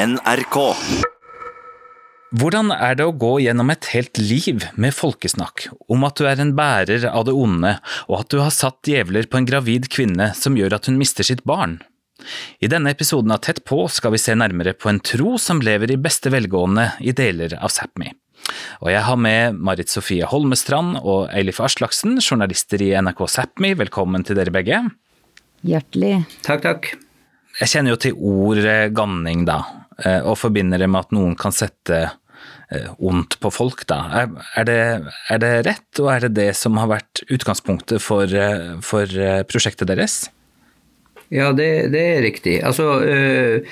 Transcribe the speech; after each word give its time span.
NRK. 0.00 0.56
Hvordan 2.40 2.70
er 2.72 2.94
det 2.96 3.04
å 3.04 3.12
gå 3.20 3.34
gjennom 3.44 3.68
et 3.72 3.88
helt 3.92 4.16
liv 4.22 4.62
med 4.80 4.94
folkesnakk 4.96 5.66
om 5.92 6.06
at 6.06 6.16
du 6.16 6.28
er 6.30 6.40
en 6.40 6.54
bærer 6.56 7.04
av 7.10 7.26
det 7.28 7.34
onde, 7.36 7.74
og 8.08 8.14
at 8.22 8.30
du 8.32 8.38
har 8.40 8.54
satt 8.54 8.86
djevler 8.88 9.28
på 9.28 9.40
en 9.40 9.48
gravid 9.50 9.90
kvinne 9.92 10.30
som 10.38 10.56
gjør 10.56 10.78
at 10.78 10.88
hun 10.88 10.96
mister 11.00 11.26
sitt 11.26 11.42
barn? 11.44 11.80
I 12.64 12.70
denne 12.72 12.94
episoden 12.94 13.34
av 13.34 13.42
Tett 13.44 13.60
på 13.68 13.82
skal 13.92 14.14
vi 14.14 14.22
se 14.22 14.36
nærmere 14.38 14.72
på 14.78 14.88
en 14.88 15.02
tro 15.04 15.34
som 15.42 15.60
lever 15.64 15.92
i 15.92 15.98
beste 16.00 16.32
velgående 16.32 16.94
i 17.04 17.12
deler 17.16 17.58
av 17.58 17.74
Sápmi. 17.74 18.14
Og 18.80 18.88
jeg 18.94 19.04
har 19.04 19.20
med 19.20 19.58
Marit 19.60 19.92
Sofie 19.92 20.28
Holmestrand 20.28 20.96
og 21.02 21.28
Eilif 21.28 21.60
Aslaksen, 21.60 22.16
journalister 22.24 22.80
i 22.80 22.94
NRK 22.96 23.26
Sápmi. 23.28 23.74
Velkommen 23.82 24.24
til 24.24 24.40
dere 24.40 24.54
begge. 24.54 24.80
Hjertelig. 25.66 26.22
Takk, 26.46 26.64
takk. 26.64 26.90
Jeg 27.60 27.74
kjenner 27.74 27.92
jo 27.92 28.00
til 28.00 28.16
ordet 28.16 28.94
ganning, 28.96 29.44
da, 29.44 29.60
og 30.24 30.38
forbinder 30.40 30.80
det 30.80 30.88
med 30.90 31.06
at 31.06 31.14
noen 31.14 31.36
kan 31.38 31.54
sette 31.54 32.00
eh, 32.06 32.90
ondt 32.98 33.38
på 33.42 33.52
folk, 33.52 33.84
da. 33.90 34.00
Er, 34.22 34.34
er, 34.56 34.68
det, 34.68 34.80
er 35.28 35.42
det 35.42 35.54
rett, 35.68 35.88
og 36.02 36.12
er 36.14 36.26
det 36.26 36.34
det 36.38 36.50
som 36.58 36.78
har 36.80 36.90
vært 36.92 37.24
utgangspunktet 37.28 38.02
for, 38.04 38.24
eh, 38.30 38.76
for 38.84 39.20
prosjektet 39.50 39.90
deres? 39.90 40.22
Ja, 41.30 41.52
det, 41.54 41.92
det, 41.94 42.00
er 42.02 42.24
riktig. 42.24 42.56
Altså, 42.66 42.88
uh, 43.06 43.62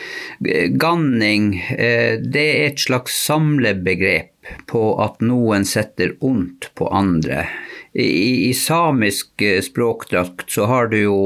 ganning 0.79 1.57
uh, 1.59 2.15
det 2.23 2.45
er 2.45 2.66
et 2.69 2.85
slags 2.85 3.16
samlebegrep 3.19 4.30
på 4.71 4.83
at 5.02 5.19
noen 5.27 5.66
setter 5.66 6.15
ondt 6.24 6.71
på 6.79 6.87
andre. 6.95 7.49
I, 7.92 8.48
i 8.48 8.55
samisk 8.55 9.42
språkdrakt 9.62 10.51
så 10.51 10.66
har 10.69 10.91
du 10.92 10.98
jo 11.01 11.19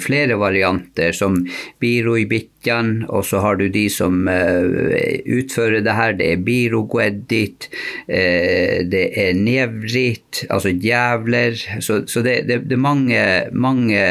flere 0.00 0.36
varianter, 0.40 1.12
som 1.16 1.38
biroibitjan, 1.80 3.06
og 3.08 3.24
så 3.26 3.40
har 3.42 3.56
du 3.60 3.66
de 3.72 3.86
som 3.90 4.28
uh, 4.28 5.08
utfører 5.24 5.82
det 5.84 5.94
her. 5.96 6.16
Det 6.18 6.28
er 6.34 6.44
birogueddit, 6.44 7.68
uh, 8.10 8.78
det 8.92 9.04
er 9.18 9.32
nevrit, 9.38 10.44
altså 10.52 10.74
djevler. 10.74 11.56
Så, 11.80 12.02
så 12.06 12.24
det, 12.24 12.42
det, 12.50 12.62
det, 12.68 12.76
er 12.76 12.84
mange, 12.84 13.24
mange 13.52 14.04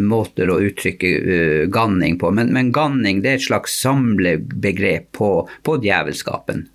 måter 0.00 0.50
å 0.50 0.60
uttrykke 0.66 1.66
ganning 1.72 2.18
på. 2.20 2.32
Men, 2.34 2.52
men, 2.56 2.72
ganning 2.76 3.22
det 3.24 3.30
er 3.30 3.38
et 3.40 3.46
slags 3.46 3.76
samlebegrep 3.84 5.12
på, 5.16 5.30
på 5.66 5.78
djevelskapen. 5.84 6.66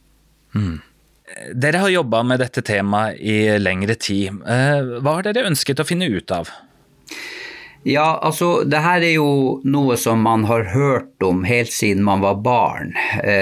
Mm. 0.56 0.80
Dere 1.54 1.84
har 1.84 1.90
jobba 1.94 2.24
med 2.24 2.42
dette 2.44 2.64
temaet 2.66 3.20
i 3.20 3.60
lengre 3.60 3.96
tid. 3.96 4.42
Hva 4.44 5.16
har 5.20 5.28
dere 5.28 5.48
ønsket 5.52 5.82
å 5.84 5.88
finne 5.88 6.10
ut 6.12 6.32
av? 6.36 6.52
Ja, 7.84 8.20
altså 8.22 8.62
det 8.70 8.78
her 8.84 9.02
er 9.02 9.16
jo 9.16 9.58
noe 9.66 9.96
som 9.98 10.20
man 10.22 10.44
har 10.46 10.68
hørt 10.70 11.24
om 11.26 11.42
helt 11.50 11.72
siden 11.74 12.04
man 12.06 12.22
var 12.22 12.38
barn. 12.46 12.92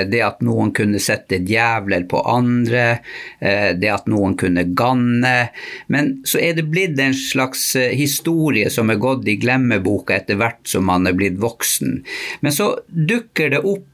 Det 0.07 0.21
at 0.23 0.39
noen 0.47 0.71
kunne 0.71 1.01
sette 1.03 1.41
djevler 1.43 2.05
på 2.07 2.21
andre, 2.23 3.01
det 3.41 3.91
at 3.91 4.07
noen 4.07 4.37
kunne 4.39 4.63
ganne. 4.79 5.51
Men 5.91 6.23
så 6.23 6.39
er 6.39 6.55
det 6.55 6.69
blitt 6.71 6.95
en 7.03 7.17
slags 7.17 7.73
historie 7.75 8.71
som 8.71 8.87
er 8.93 9.03
gått 9.03 9.27
i 9.27 9.35
glemmeboka 9.43 10.15
etter 10.21 10.39
hvert 10.39 10.63
som 10.71 10.87
man 10.87 11.09
er 11.09 11.19
blitt 11.19 11.35
voksen. 11.43 11.99
Men 12.39 12.55
så 12.55 12.77
dukker 12.87 13.57
det 13.57 13.63
opp 13.67 13.87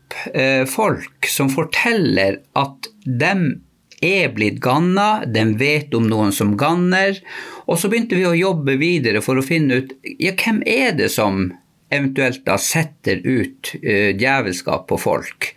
folk 0.70 1.26
som 1.26 1.50
forteller 1.50 2.38
at 2.54 2.94
dem 3.06 3.65
er 4.04 4.32
blitt 4.36 4.62
ganna, 4.64 5.26
den 5.26 5.56
vet 5.60 5.94
om 5.96 6.08
noen 6.10 6.34
som 6.36 6.56
ganner. 6.60 7.20
Og 7.66 7.80
så 7.80 7.92
begynte 7.92 8.18
vi 8.18 8.26
å 8.28 8.36
jobbe 8.38 8.78
videre 8.82 9.22
for 9.26 9.40
å 9.40 9.46
finne 9.46 9.82
ut 9.82 9.96
ja, 10.20 10.34
hvem 10.36 10.64
er 10.66 10.98
det 10.98 11.12
som 11.14 11.48
eventuelt 11.94 12.42
da 12.48 12.58
setter 12.60 13.22
ut 13.24 13.72
uh, 13.84 14.12
djevelskap 14.18 14.88
på 14.90 15.00
folk. 15.00 15.54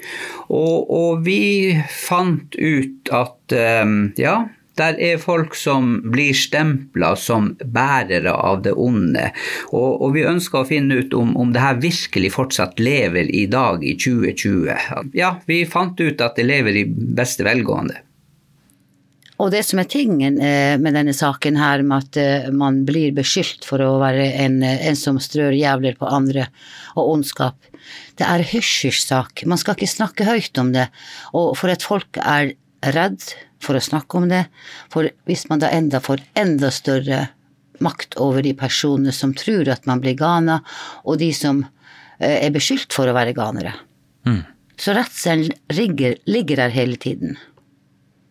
Og, 0.49 0.87
og, 0.87 1.25
vi 1.27 1.75
fant 1.93 2.55
ut 2.57 3.13
at 3.15 3.57
um, 3.83 3.99
ja, 4.21 4.43
der 4.79 4.99
er 5.03 5.19
folk 5.19 5.57
som 5.59 5.97
blir 6.13 6.37
stempla 6.37 7.15
som 7.19 7.51
bærere 7.65 8.33
av 8.33 8.63
det 8.67 8.75
onde. 8.79 9.31
Og, 9.73 10.03
og 10.05 10.15
vi 10.15 10.27
ønska 10.29 10.63
å 10.63 10.69
finne 10.69 11.01
ut 11.03 11.17
om, 11.19 11.35
om 11.41 11.53
det 11.55 11.65
her 11.65 11.81
virkelig 11.83 12.33
fortsatt 12.37 12.79
lever 12.83 13.31
i 13.35 13.47
dag, 13.51 13.83
i 13.83 13.97
2020. 13.99 15.17
Ja, 15.19 15.39
vi 15.51 15.65
fant 15.67 15.99
ut 16.01 16.23
at 16.23 16.39
det 16.39 16.47
lever 16.47 16.79
i 16.79 16.87
beste 16.89 17.47
velgående. 17.49 18.05
Og 19.39 19.53
det 19.55 19.61
som 19.67 19.79
er 19.79 19.87
tingen 19.87 20.41
eh, 20.43 20.75
med 20.83 20.97
denne 20.99 21.15
saken 21.15 21.59
her, 21.61 21.85
med 21.87 22.09
at 22.09 22.19
eh, 22.19 22.49
man 22.51 22.81
blir 22.87 23.15
beskyldt 23.15 23.67
for 23.69 23.83
å 23.85 23.99
være 24.03 24.25
en, 24.43 24.59
eh, 24.67 24.81
en 24.91 24.99
som 24.99 25.21
strør 25.23 25.55
jævler 25.55 25.95
på 25.99 26.09
andre, 26.11 26.49
og 26.99 27.13
ondskap, 27.15 27.69
det 28.19 28.27
er 28.27 28.43
hysj-hysj-sak. 28.51 29.45
Man 29.47 29.61
skal 29.61 29.77
ikke 29.77 29.91
snakke 29.91 30.27
høyt 30.27 30.59
om 30.59 30.73
det. 30.75 30.89
Og 31.39 31.53
for 31.59 31.71
at 31.71 31.87
folk 31.87 32.19
er 32.19 32.57
redd 32.97 33.23
for 33.63 33.79
å 33.79 33.83
snakke 33.83 34.19
om 34.19 34.27
det, 34.31 34.45
for 34.91 35.07
hvis 35.31 35.47
man 35.51 35.63
da 35.63 35.71
enda 35.75 36.03
får 36.03 36.23
enda 36.39 36.71
større 36.75 37.29
makt 37.83 38.17
over 38.19 38.43
de 38.43 38.57
personene 38.59 39.15
som 39.15 39.37
tror 39.39 39.71
at 39.71 39.87
man 39.87 40.03
blir 40.03 40.19
gana, 40.19 40.59
og 41.07 41.21
de 41.23 41.31
som 41.35 41.63
er 42.19 42.51
beskyldt 42.51 42.91
for 42.91 43.07
å 43.07 43.15
være 43.15 43.37
ganere. 43.37 43.77
Mm. 44.27 44.43
Så 44.79 44.95
redselen 44.99 45.55
ligger, 45.71 46.17
ligger 46.27 46.59
der 46.65 46.75
hele 46.75 46.99
tiden 46.99 47.39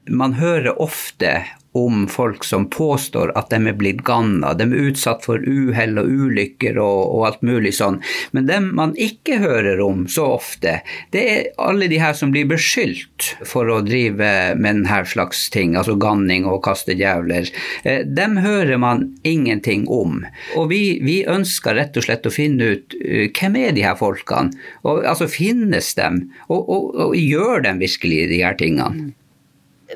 man 0.09 0.37
hører 0.39 0.81
ofte 0.81 1.43
om 1.77 2.07
folk 2.07 2.43
som 2.43 2.69
påstår 2.69 3.31
at 3.37 3.51
de 3.51 3.59
er 3.69 3.75
blitt 3.77 4.01
ganna, 4.07 4.53
de 4.57 4.65
er 4.65 4.87
utsatt 4.89 5.25
for 5.27 5.43
uhell 5.45 5.99
og 6.01 6.09
ulykker 6.09 6.79
og, 6.81 7.01
og, 7.13 7.25
alt 7.27 7.43
mulig 7.45 7.75
sånn. 7.77 7.99
Men 8.33 8.47
dem 8.49 8.69
man 8.77 8.95
ikke 8.97 9.39
hører 9.43 9.81
om 9.85 10.05
så 10.11 10.25
ofte, 10.37 10.79
det 11.13 11.23
er 11.33 11.43
alle 11.61 11.89
de 11.91 11.99
her 12.01 12.15
som 12.17 12.33
blir 12.33 12.47
beskyldt 12.49 13.29
for 13.45 13.69
å 13.69 13.81
drive 13.85 14.31
med 14.57 14.81
denne 14.81 15.03
slags 15.09 15.47
ting, 15.53 15.75
altså 15.77 15.97
ganning 16.01 16.47
og 16.49 16.63
kaste 16.65 16.97
djevler. 16.97 17.51
Eh, 17.83 18.01
dem 18.05 18.39
hører 18.41 18.81
man 18.81 19.05
ingenting 19.27 19.85
om. 19.91 20.23
Og 20.57 20.71
vi, 20.73 20.81
vi 21.05 21.19
ønsker 21.29 21.77
rett 21.77 21.97
og 21.97 22.07
slett 22.07 22.25
å 22.25 22.33
finne 22.33 22.73
ut 22.73 22.97
uh, 22.97 23.27
hvem 23.37 23.61
er 23.61 23.77
de 23.77 23.85
her 23.85 23.97
folkene? 23.99 24.55
Og, 24.83 25.03
altså 25.05 25.29
finnes 25.29 25.93
dem? 25.97 26.23
Og, 26.47 26.59
og, 26.61 26.91
og 27.07 27.15
gjør 27.17 27.63
de 27.67 27.77
virkelig 27.85 28.27
de 28.31 28.43
her 28.43 28.57
tingene? 28.57 29.11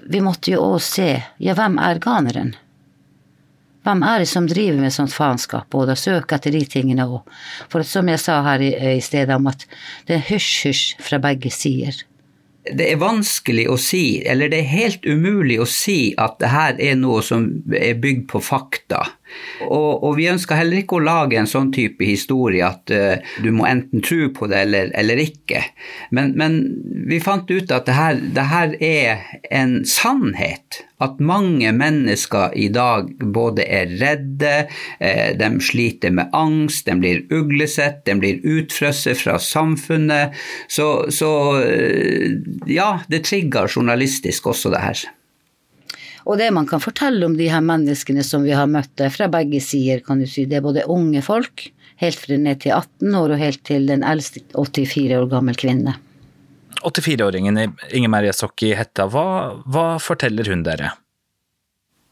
Vi 0.09 0.21
måtte 0.23 0.53
jo 0.53 0.61
òg 0.73 0.81
se, 0.83 1.13
ja, 1.41 1.55
hvem 1.57 1.79
er 1.81 2.01
ganeren? 2.03 2.53
Hvem 3.81 4.03
er 4.05 4.21
det 4.21 4.29
som 4.29 4.45
driver 4.45 4.77
med 4.77 4.93
sånt 4.93 5.13
faenskap, 5.13 5.73
og 5.73 5.87
da 5.89 5.95
søke 5.97 6.37
etter 6.37 6.53
de 6.53 6.61
tingene 6.69 7.07
òg? 7.09 7.25
For 7.71 7.83
som 7.87 8.09
jeg 8.11 8.21
sa 8.21 8.37
her 8.45 8.61
i, 8.61 8.71
i 8.97 9.01
stedet 9.01 9.35
om 9.35 9.49
at 9.49 9.65
det 10.07 10.19
er 10.19 10.27
hysj-hysj 10.29 11.01
fra 11.01 11.21
begge 11.23 11.53
sider 11.53 12.03
det 12.69 12.91
er 12.91 12.99
vanskelig 13.01 13.65
å 13.73 13.77
si, 13.81 14.21
eller 14.27 14.51
det 14.51 14.59
er 14.61 14.75
helt 14.75 15.05
umulig 15.09 15.57
å 15.61 15.67
si 15.69 16.13
at 16.21 16.37
det 16.41 16.51
her 16.51 16.77
er 16.77 16.99
noe 16.99 17.23
som 17.25 17.47
er 17.73 17.97
bygd 18.01 18.27
på 18.29 18.41
fakta. 18.43 19.01
Og, 19.67 20.03
og 20.03 20.15
vi 20.17 20.29
ønsker 20.31 20.59
heller 20.59 20.81
ikke 20.81 20.99
å 20.99 21.05
lage 21.05 21.39
en 21.39 21.49
sånn 21.49 21.71
type 21.75 22.05
historie 22.05 22.65
at 22.65 22.91
uh, 22.93 23.33
du 23.43 23.51
må 23.55 23.67
enten 23.69 24.03
tro 24.05 24.29
på 24.35 24.49
det 24.51 24.63
eller, 24.67 24.93
eller 24.97 25.21
ikke. 25.21 25.63
Men, 26.15 26.33
men, 26.39 26.61
vi 27.11 27.19
fant 27.23 27.49
ut 27.49 27.71
at 27.73 27.87
det 27.87 27.97
her, 27.97 28.21
det 28.35 28.47
her 28.51 28.75
er 28.79 29.27
en 29.51 29.81
sannhet 29.87 30.83
at 31.01 31.21
mange 31.23 31.71
mennesker 31.73 32.53
i 32.57 32.67
dag 32.73 33.09
både 33.33 33.65
er 33.65 33.95
redde, 34.01 34.51
eh, 34.99 35.31
de 35.37 35.49
sliter 35.63 36.13
med 36.13 36.29
angst, 36.37 36.85
de 36.85 36.97
blir 37.01 37.23
uglesett, 37.33 38.03
de 38.05 38.17
blir 38.21 38.43
utfrosset 38.45 39.17
fra 39.17 39.39
samfunnet. 39.41 40.37
Så, 40.69 40.87
så 41.09 41.31
eh, 41.63 42.37
ja, 42.69 42.99
det 43.09 43.25
trigger 43.31 43.71
journalistisk 43.71 44.51
også, 44.53 44.73
det 44.75 44.85
her. 44.85 45.03
Og 46.25 46.37
det 46.37 46.51
man 46.53 46.67
kan 46.69 46.81
fortelle 46.83 47.25
om 47.25 47.35
de 47.37 47.49
her 47.51 47.63
menneskene 47.65 48.23
som 48.25 48.45
vi 48.45 48.53
har 48.55 48.69
møtt 48.69 49.01
fra 49.13 49.29
begge 49.31 49.61
sider, 49.63 50.03
kan 50.05 50.21
du 50.21 50.27
si, 50.29 50.45
det 50.45 50.59
er 50.59 50.65
både 50.65 50.85
unge 50.91 51.23
folk, 51.25 51.67
helt 52.01 52.17
fra 52.17 52.37
ned 52.37 52.61
til 52.63 52.75
18 52.75 53.17
år 53.17 53.35
og 53.35 53.41
helt 53.41 53.63
til 53.67 53.87
den 53.89 54.05
eldste 54.07 54.43
84 54.53 55.17
år 55.17 55.29
gammel 55.31 55.57
kvinne. 55.57 55.97
84-åringen 56.81 57.59
Inger 57.93 58.09
Merje 58.09 58.33
Sokki 58.33 58.71
Hetta, 58.77 59.05
hva, 59.11 59.25
hva, 59.69 59.85
forteller 60.01 60.49
hun 60.49 60.63
dere? 60.65 60.95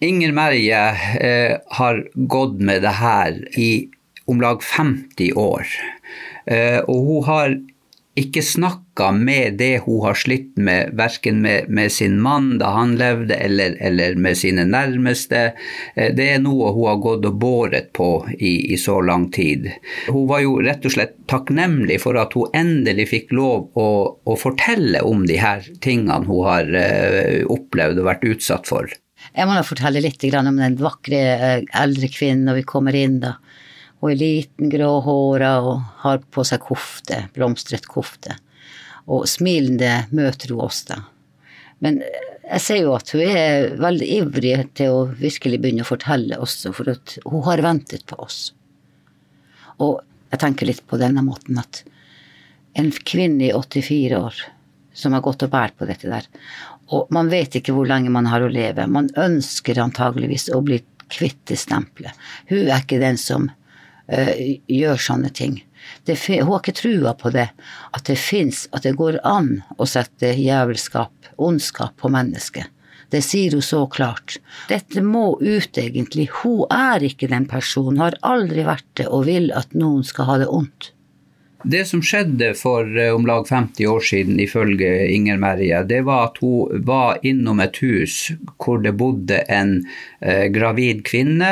Inger 0.06 0.32
Merje 0.36 0.82
eh, 1.20 1.56
har 1.80 2.04
gått 2.14 2.62
med 2.64 2.86
det 2.86 2.94
her 3.00 3.40
i 3.60 3.72
om 4.30 4.42
lag 4.42 4.62
50 4.64 5.34
år. 5.42 5.66
Eh, 6.46 6.80
og 6.86 7.08
hun 7.08 7.26
har 7.26 7.58
ikke 8.20 8.42
snakka 8.46 9.10
med 9.16 9.58
det 9.60 9.86
hun 9.86 10.02
har 10.04 10.18
slitt 10.20 10.58
med, 10.60 10.92
verken 11.00 11.42
med, 11.44 11.70
med, 11.72 11.92
sin 11.92 12.20
mann 12.22 12.58
da 12.62 12.74
han 12.76 12.96
levde, 13.00 13.36
eller, 13.36 13.78
eller, 13.80 14.16
med 14.20 14.38
sine 14.38 14.66
nærmeste. 14.68 15.44
Eh, 15.96 16.12
det 16.16 16.30
er 16.36 16.44
noe 16.44 16.74
hun 16.76 16.88
har 16.90 17.02
gått 17.04 17.28
og 17.30 17.40
båret 17.42 17.92
på 17.96 18.12
i, 18.38 18.74
i, 18.74 18.78
så 18.78 19.00
lang 19.02 19.30
tid. 19.36 19.70
Hun 20.10 20.28
var 20.30 20.44
jo 20.46 20.58
rett 20.66 20.86
og 20.86 20.96
slett 20.96 21.16
takknemlig 21.32 22.02
for 22.04 22.20
at 22.20 22.36
hun 22.38 22.52
endelig 22.58 23.10
fikk 23.14 23.36
lov 23.40 23.70
å, 23.80 23.90
å 24.24 24.40
fortelle 24.40 25.04
om 25.06 25.26
de 25.30 25.40
her 25.40 25.66
tingene 25.84 26.26
hun 26.28 26.46
har 26.48 26.74
uh, 26.74 27.46
opplevd 27.50 28.02
og 28.02 28.10
vært 28.10 28.28
utsatt 28.28 28.68
for. 28.70 28.90
Jeg 29.36 29.48
må 29.48 29.56
da 29.56 29.64
fortelle 29.68 30.02
litt 30.04 30.24
om 30.36 30.58
den 30.58 30.78
vakre 30.80 31.20
eh, 31.36 31.62
eldre 31.78 32.10
kvinnen 32.12 32.48
når 32.50 32.62
vi 32.62 32.68
kommer 32.68 32.96
inn. 32.96 33.20
da. 33.24 33.38
Hun 34.00 34.14
er 34.14 34.20
liten, 34.20 34.70
gråhåra 34.72 35.54
og 35.66 35.82
har 36.04 36.22
på 36.32 36.46
seg 36.48 36.64
kofte, 36.64 37.26
blomstret 37.36 37.88
kofte. 37.90 38.38
Og 39.10 39.26
smilende 39.28 40.06
møter 40.16 40.54
hun 40.54 40.64
oss 40.68 40.86
da. 40.88 41.02
Men 41.84 42.00
jeg 42.50 42.64
ser 42.64 42.80
jo 42.82 42.94
at 42.96 43.12
hun 43.14 43.24
er 43.26 43.76
veldig 43.80 44.08
ivrig 44.20 44.56
til 44.78 44.94
å 44.94 45.02
virkelig 45.20 45.60
begynne 45.62 45.86
å 45.86 45.90
fortelle 45.90 46.40
også, 46.42 46.72
for 46.76 46.90
hun 46.90 47.44
har 47.46 47.64
ventet 47.66 48.06
på 48.10 48.18
oss. 48.24 48.40
Og 49.80 50.00
jeg 50.30 50.42
tenker 50.44 50.70
litt 50.70 50.86
på 50.88 51.00
denne 51.02 51.24
måten 51.26 51.60
at 51.62 51.84
en 52.80 52.92
kvinne 52.92 53.50
i 53.50 53.54
84 53.56 54.18
år 54.20 54.42
som 54.96 55.16
har 55.16 55.24
gått 55.26 55.46
og 55.46 55.52
båret 55.54 55.78
på 55.78 55.88
dette 55.90 56.10
der, 56.10 56.26
og 56.90 57.12
man 57.14 57.30
vet 57.30 57.60
ikke 57.60 57.74
hvor 57.76 57.88
lenge 57.88 58.12
man 58.14 58.28
har 58.30 58.42
å 58.42 58.52
leve, 58.52 58.88
man 58.90 59.12
ønsker 59.20 59.80
antageligvis 59.82 60.50
å 60.56 60.62
bli 60.66 60.82
kvitt 61.10 61.40
det 61.50 61.60
stempelet. 61.62 62.18
Hun 62.50 62.66
er 62.66 62.82
ikke 62.82 63.02
den 63.02 63.18
som 63.22 63.50
gjør 64.10 64.98
sånne 64.98 65.30
ting. 65.30 65.60
Det, 66.04 66.18
hun 66.26 66.50
har 66.50 66.60
ikke 66.60 66.76
trua 66.80 67.14
på 67.18 67.32
det, 67.34 67.48
at 67.96 68.10
det 68.10 68.18
fins, 68.20 68.68
at 68.74 68.84
det 68.86 68.98
går 69.00 69.20
an 69.28 69.60
å 69.78 69.88
sette 69.90 70.34
jævelskap, 70.36 71.32
ondskap, 71.38 71.96
på 72.02 72.12
mennesket. 72.14 72.70
Det 73.10 73.24
sier 73.26 73.56
hun 73.58 73.66
så 73.66 73.86
klart. 73.90 74.38
Dette 74.70 75.02
må 75.02 75.34
ut, 75.42 75.78
egentlig. 75.82 76.28
Hun 76.42 76.68
er 76.74 77.06
ikke 77.06 77.30
den 77.32 77.48
personen, 77.50 78.02
har 78.04 78.18
aldri 78.22 78.66
vært 78.68 78.90
det, 79.02 79.08
og 79.10 79.26
vil 79.30 79.50
at 79.58 79.74
noen 79.74 80.06
skal 80.06 80.30
ha 80.30 80.40
det 80.44 80.50
ondt. 80.54 80.92
Det 81.64 81.82
som 81.90 82.00
skjedde 82.06 82.54
for 82.56 82.88
eh, 82.88 83.12
om 83.12 83.26
lag 83.28 83.48
50 83.48 83.88
år 83.92 84.06
siden, 84.06 84.38
ifølge 84.40 85.10
Inger 85.12 85.42
Merje, 85.42 85.82
det 85.90 86.06
var 86.08 86.30
at 86.30 86.38
hun 86.40 86.86
var 86.88 87.20
innom 87.28 87.60
et 87.60 87.82
hus 87.84 88.30
hvor 88.56 88.80
det 88.80 88.94
bodde 88.96 89.42
en 89.52 89.82
eh, 90.22 90.48
gravid 90.56 91.04
kvinne 91.10 91.52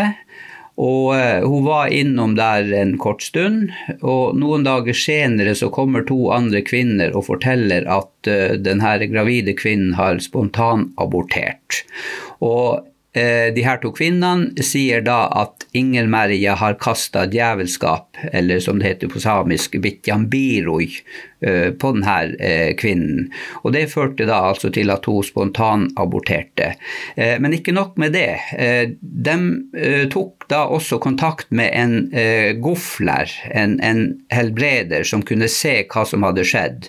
og 0.77 1.15
eh, 1.17 1.41
hun 1.41 1.65
var 1.65 1.89
innom 1.93 2.35
der 2.37 2.69
en 2.77 2.97
kort 3.01 3.23
stund, 3.25 3.71
og 4.05 4.37
noen 4.37 4.65
dager 4.67 4.93
senere 4.93 5.55
så 5.57 5.71
kommer 5.73 6.05
to 6.05 6.27
andre 6.33 6.61
kvinner 6.65 7.15
og 7.17 7.25
forteller 7.31 7.87
at 7.89 8.29
uh, 8.29 8.53
denne 8.61 8.93
gravide 9.09 9.57
kvinnen 9.57 9.95
har 9.97 10.21
spontanabortert. 10.21 11.81
Og 12.45 12.85
uh, 12.85 13.47
de 13.55 13.65
her 13.65 13.81
to 13.81 13.89
kvinnene 13.97 14.53
sier 14.61 15.01
da 15.01 15.23
at 15.33 15.65
Inger 15.77 16.05
Merja 16.13 16.53
har 16.61 16.77
kasta 16.81 17.25
djevelskap, 17.25 18.21
eller 18.29 18.61
som 18.61 18.77
det 18.77 18.91
heter 18.91 19.09
på 19.09 19.21
samisk, 19.23 19.79
bitjambiroj, 19.81 20.91
Eh, 21.39 21.71
på 21.71 21.91
denne 21.93 22.33
eh, 22.41 22.71
kvinnen. 22.75 23.27
Og 23.61 23.73
Det 23.73 23.91
førte 23.91 24.25
da 24.25 24.39
altså 24.49 24.71
til 24.73 24.89
at 24.89 25.05
hun 25.05 25.21
spontanaborterte. 25.21 26.71
Eh, 27.13 27.35
men 27.37 27.53
ikke 27.53 27.75
nok 27.77 27.99
med 28.01 28.15
det. 28.17 28.39
De 29.01 30.07
tok 30.09 30.36
da 30.51 30.63
også 30.71 30.99
kontakt 31.03 31.49
med 31.51 31.71
en 31.75 31.95
gofler, 32.63 33.31
en, 33.51 33.77
en 33.83 34.01
helbreder, 34.33 35.03
som 35.07 35.23
kunne 35.25 35.49
se 35.51 35.73
hva 35.91 36.05
som 36.07 36.25
hadde 36.25 36.45
skjedd. 36.47 36.87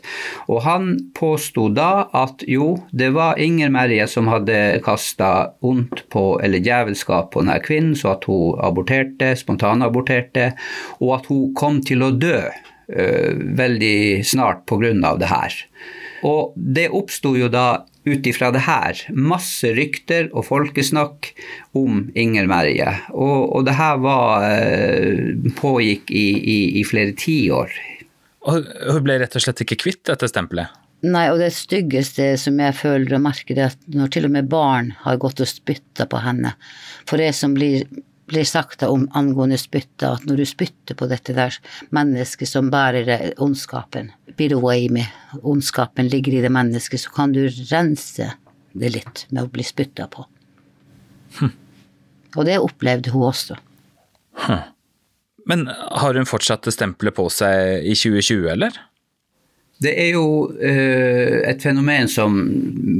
Og 0.48 0.62
Han 0.66 0.90
påsto 1.18 1.68
da 1.74 2.08
at 2.16 2.44
jo, 2.48 2.76
det 2.92 3.10
var 3.16 3.40
Inger 3.42 3.72
Merje 3.74 4.06
som 4.10 4.30
hadde 4.30 4.78
kasta 4.86 5.52
ondt 5.64 6.04
på, 6.12 6.38
eller 6.42 6.62
djevelskap 6.64 7.32
på 7.34 7.44
denne 7.44 7.58
kvinnen, 7.64 7.96
så 7.98 8.14
at 8.16 8.28
hun 8.30 8.58
aborterte, 8.62 9.34
spontanaborterte, 9.38 10.52
og 11.02 11.14
at 11.18 11.30
hun 11.32 11.54
kom 11.58 11.82
til 11.84 12.06
å 12.06 12.14
dø 12.14 12.40
Eh, 12.88 13.34
veldig 13.36 14.24
snart 14.24 14.64
pga. 14.66 15.16
det 15.18 15.26
her. 15.28 15.52
Og 16.26 16.54
det 16.56 16.88
oppsto 16.94 17.34
jo 17.38 17.50
da 17.52 17.84
ut 18.08 18.26
ifra 18.26 18.50
det 18.54 18.64
her 18.64 19.00
masse 19.12 19.70
rykter 19.76 20.30
og 20.32 20.46
folkesnakk 20.48 21.30
om 21.78 22.06
Inger 22.18 22.48
Merje. 22.50 22.94
Og, 23.12 23.52
og 23.58 23.68
det 23.68 23.76
her 23.78 24.00
var, 24.02 24.48
eh, 24.48 25.36
pågikk 25.58 26.10
i, 26.10 26.26
i, 26.38 26.58
i 26.80 26.84
flere 26.88 27.14
tiår. 27.18 27.74
Og 28.48 28.68
hun 28.94 29.04
ble 29.04 29.18
rett 29.20 29.36
og 29.36 29.44
slett 29.44 29.64
ikke 29.64 29.82
kvitt 29.84 30.04
dette 30.08 30.30
stempelet? 30.30 30.72
Nei, 31.06 31.28
og 31.30 31.38
det 31.38 31.52
styggeste 31.54 32.32
som 32.42 32.58
jeg 32.58 32.74
føler 32.74 33.14
og 33.14 33.22
merker, 33.28 33.54
er 33.54 33.70
at 33.70 33.90
når 33.94 34.10
til 34.14 34.26
og 34.26 34.34
med 34.34 34.48
barn 34.50 34.90
har 35.04 35.20
gått 35.22 35.44
og 35.44 35.46
spytta 35.46 36.08
på 36.10 36.18
henne 36.24 36.56
For 37.06 37.22
det 37.22 37.30
som 37.38 37.54
blir 37.54 37.84
blir 38.28 38.44
sagt 38.48 38.82
om 38.86 39.06
angående 39.16 39.58
spytta, 39.60 40.14
at 40.16 40.26
når 40.28 40.42
du 40.42 40.46
spytter 40.48 40.96
på 40.98 41.08
dette 41.10 41.34
der 41.36 41.54
mennesket 41.94 42.50
som 42.50 42.70
bærer 42.72 43.32
ondskapen, 43.42 44.12
birowaimi, 44.38 45.04
ondskapen 45.42 46.10
ligger 46.12 46.38
i 46.38 46.42
det 46.44 46.52
mennesket, 46.54 47.02
så 47.04 47.14
kan 47.14 47.32
du 47.34 47.46
rense 47.70 48.32
det 48.78 48.92
litt 48.94 49.24
med 49.30 49.46
å 49.46 49.52
bli 49.52 49.64
spytta 49.66 50.08
på. 50.12 50.26
Hm. 51.38 51.54
Og 52.36 52.44
det 52.46 52.58
opplevde 52.60 53.12
hun 53.14 53.28
også. 53.30 53.56
Hm. 54.44 54.66
Men 55.48 55.64
har 55.72 56.14
hun 56.14 56.28
fortsatt 56.28 56.68
det 56.68 56.76
stempelet 56.76 57.16
på 57.16 57.24
seg 57.32 57.86
i 57.88 57.96
2020, 57.96 58.48
eller? 58.52 58.74
Det 59.78 59.94
er 59.94 60.10
jo 60.12 60.26
eh, 60.58 61.38
et 61.48 61.62
fenomen 61.62 62.10
som 62.10 62.34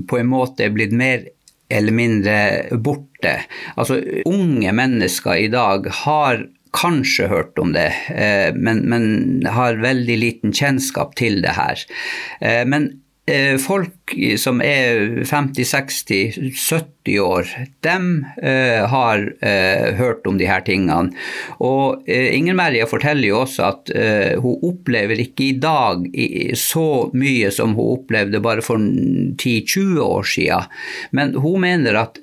på 0.08 0.20
en 0.20 0.30
måte 0.30 0.64
er 0.64 0.72
blitt 0.72 0.94
mer 0.96 1.26
eller 1.68 1.92
mindre 1.92 2.36
borte. 2.84 3.34
Altså, 3.76 4.00
unge 4.28 4.72
mennesker 4.72 5.36
i 5.36 5.50
dag 5.52 5.88
har 6.04 6.46
kanskje 6.76 7.28
hørt 7.30 7.58
om 7.60 7.72
det, 7.72 7.90
eh, 8.12 8.54
men, 8.54 8.84
men 8.88 9.46
har 9.48 9.80
veldig 9.82 10.16
liten 10.20 10.52
kjennskap 10.54 11.14
til 11.18 11.40
det 11.44 11.54
her. 11.56 11.84
Eh, 12.40 12.64
men 12.68 12.90
eh, 13.28 13.56
folk 13.60 14.14
som 14.40 14.62
er 14.64 15.24
50-60-70 15.28 16.97
40 17.08 17.20
år, 17.20 17.46
de 17.80 18.24
eh, 18.42 18.86
har 18.88 19.34
eh, 19.40 19.94
hørt 19.94 20.26
om 20.26 20.38
de 20.38 20.46
her 20.46 20.60
tingene. 20.60 21.12
Og 21.60 22.04
eh, 22.08 22.34
Inger 22.36 22.56
Merja 22.58 22.86
forteller 22.88 23.28
jo 23.28 23.42
også 23.42 23.64
at 23.68 23.92
eh, 23.94 24.38
hun 24.40 24.58
opplever 24.62 25.18
ikke 25.22 25.48
i 25.48 25.56
dag 25.58 26.04
så 26.58 27.08
mye 27.14 27.50
som 27.54 27.74
hun 27.78 27.98
opplevde 27.98 28.40
bare 28.44 28.64
for 28.64 28.78
10-20 28.78 30.00
år 30.02 30.28
siden. 30.28 30.68
Men 31.12 31.34
hun 31.38 31.62
mener 31.64 31.98
at 32.02 32.18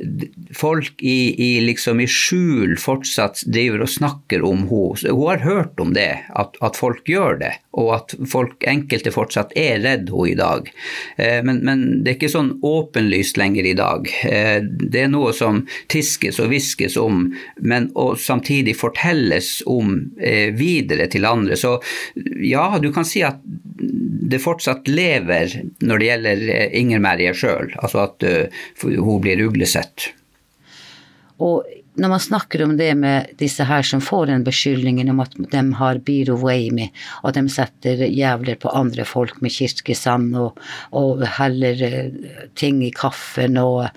folk 0.56 1.02
i, 1.02 1.34
i, 1.34 1.52
liksom 1.66 2.02
i 2.04 2.10
skjul 2.10 2.78
fortsatt 2.82 3.46
driver 3.46 3.86
og 3.86 3.92
snakker 3.92 4.46
om 4.46 4.66
henne. 4.66 4.74
Hun 5.16 5.28
har 5.30 5.44
hørt 5.46 5.80
om 5.80 5.94
det, 5.96 6.12
at, 6.36 6.58
at 6.66 6.78
folk 6.78 7.08
gjør 7.10 7.40
det, 7.40 7.52
og 7.78 7.92
at 7.96 8.16
folk, 8.30 8.64
enkelte 8.68 9.12
fortsatt 9.14 9.54
er 9.58 9.80
redd 9.84 10.10
henne 10.12 10.32
i 10.32 10.38
dag. 10.38 10.70
Eh, 11.22 11.42
men, 11.46 11.62
men, 11.66 11.84
det 12.04 12.12
er 12.12 12.18
ikke 12.18 12.32
sånn 12.34 12.54
åpenlyst 12.66 13.40
lenger 13.40 13.68
i 13.68 13.76
dag. 13.78 14.10
Eh, 14.76 14.86
det 14.92 15.06
er 15.06 15.12
noe 15.12 15.34
som 15.34 15.64
tiskes 15.92 16.40
og 16.40 16.52
hviskes 16.54 16.98
om, 16.98 17.28
men 17.58 17.90
og 17.96 18.20
samtidig 18.20 18.76
fortelles 18.80 19.62
om 19.66 19.98
eh, 20.20 20.52
videre 20.56 21.08
til 21.12 21.26
andre. 21.26 21.56
Så 21.56 21.78
ja, 22.44 22.68
du 22.80 22.92
kan 22.94 23.06
si 23.06 23.24
at 23.26 23.42
det 24.26 24.42
fortsatt 24.42 24.88
lever 24.90 25.52
når 25.86 26.00
det 26.00 26.12
gjelder 26.12 26.46
eh, 26.50 26.68
Inger 26.82 27.02
Merje 27.04 27.34
sjøl, 27.38 27.74
altså 27.82 28.06
at 28.08 28.26
uh, 28.26 28.62
hun 28.82 29.22
blir 29.24 29.44
uglesett. 29.46 30.12
Og 31.44 31.66
når 31.96 32.12
man 32.12 32.20
snakker 32.20 32.64
om 32.66 32.74
det 32.80 32.90
med 33.00 33.36
disse 33.40 33.64
her 33.68 33.84
som 33.88 34.02
får 34.04 34.28
den 34.28 34.44
beskyldningen 34.44 35.14
om 35.14 35.22
at 35.24 35.36
de 35.52 35.62
har 35.80 36.00
Biro 36.04 36.36
Wayme, 36.42 36.90
og 37.24 37.36
de 37.38 37.46
setter 37.52 38.04
jævler 38.08 38.60
på 38.60 38.72
andre 38.76 39.06
folk 39.08 39.40
med 39.44 39.54
kirkesand 39.56 40.36
og, 40.40 40.60
og 40.92 41.24
heller 41.38 41.80
ting 42.60 42.82
i 42.84 42.92
kaffen 42.96 43.60
og 43.62 43.88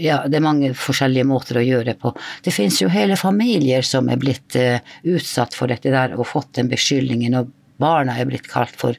ja, 0.00 0.22
det 0.28 0.38
er 0.38 0.44
mange 0.44 0.72
forskjellige 0.78 1.26
måter 1.28 1.60
å 1.60 1.64
gjøre 1.64 1.92
det 1.92 1.98
på. 2.02 2.12
Det 2.44 2.54
finnes 2.54 2.78
jo 2.82 2.90
hele 2.92 3.18
familier 3.18 3.84
som 3.86 4.08
er 4.12 4.20
blitt 4.20 4.56
uh, 4.58 4.78
utsatt 5.08 5.56
for 5.56 5.70
dette 5.70 5.92
der 5.92 6.16
og 6.16 6.28
fått 6.28 6.54
den 6.58 6.70
beskyldningen, 6.72 7.36
og 7.38 7.52
barna 7.78 8.16
er 8.18 8.28
blitt 8.30 8.48
kalt 8.50 8.74
for 8.78 8.98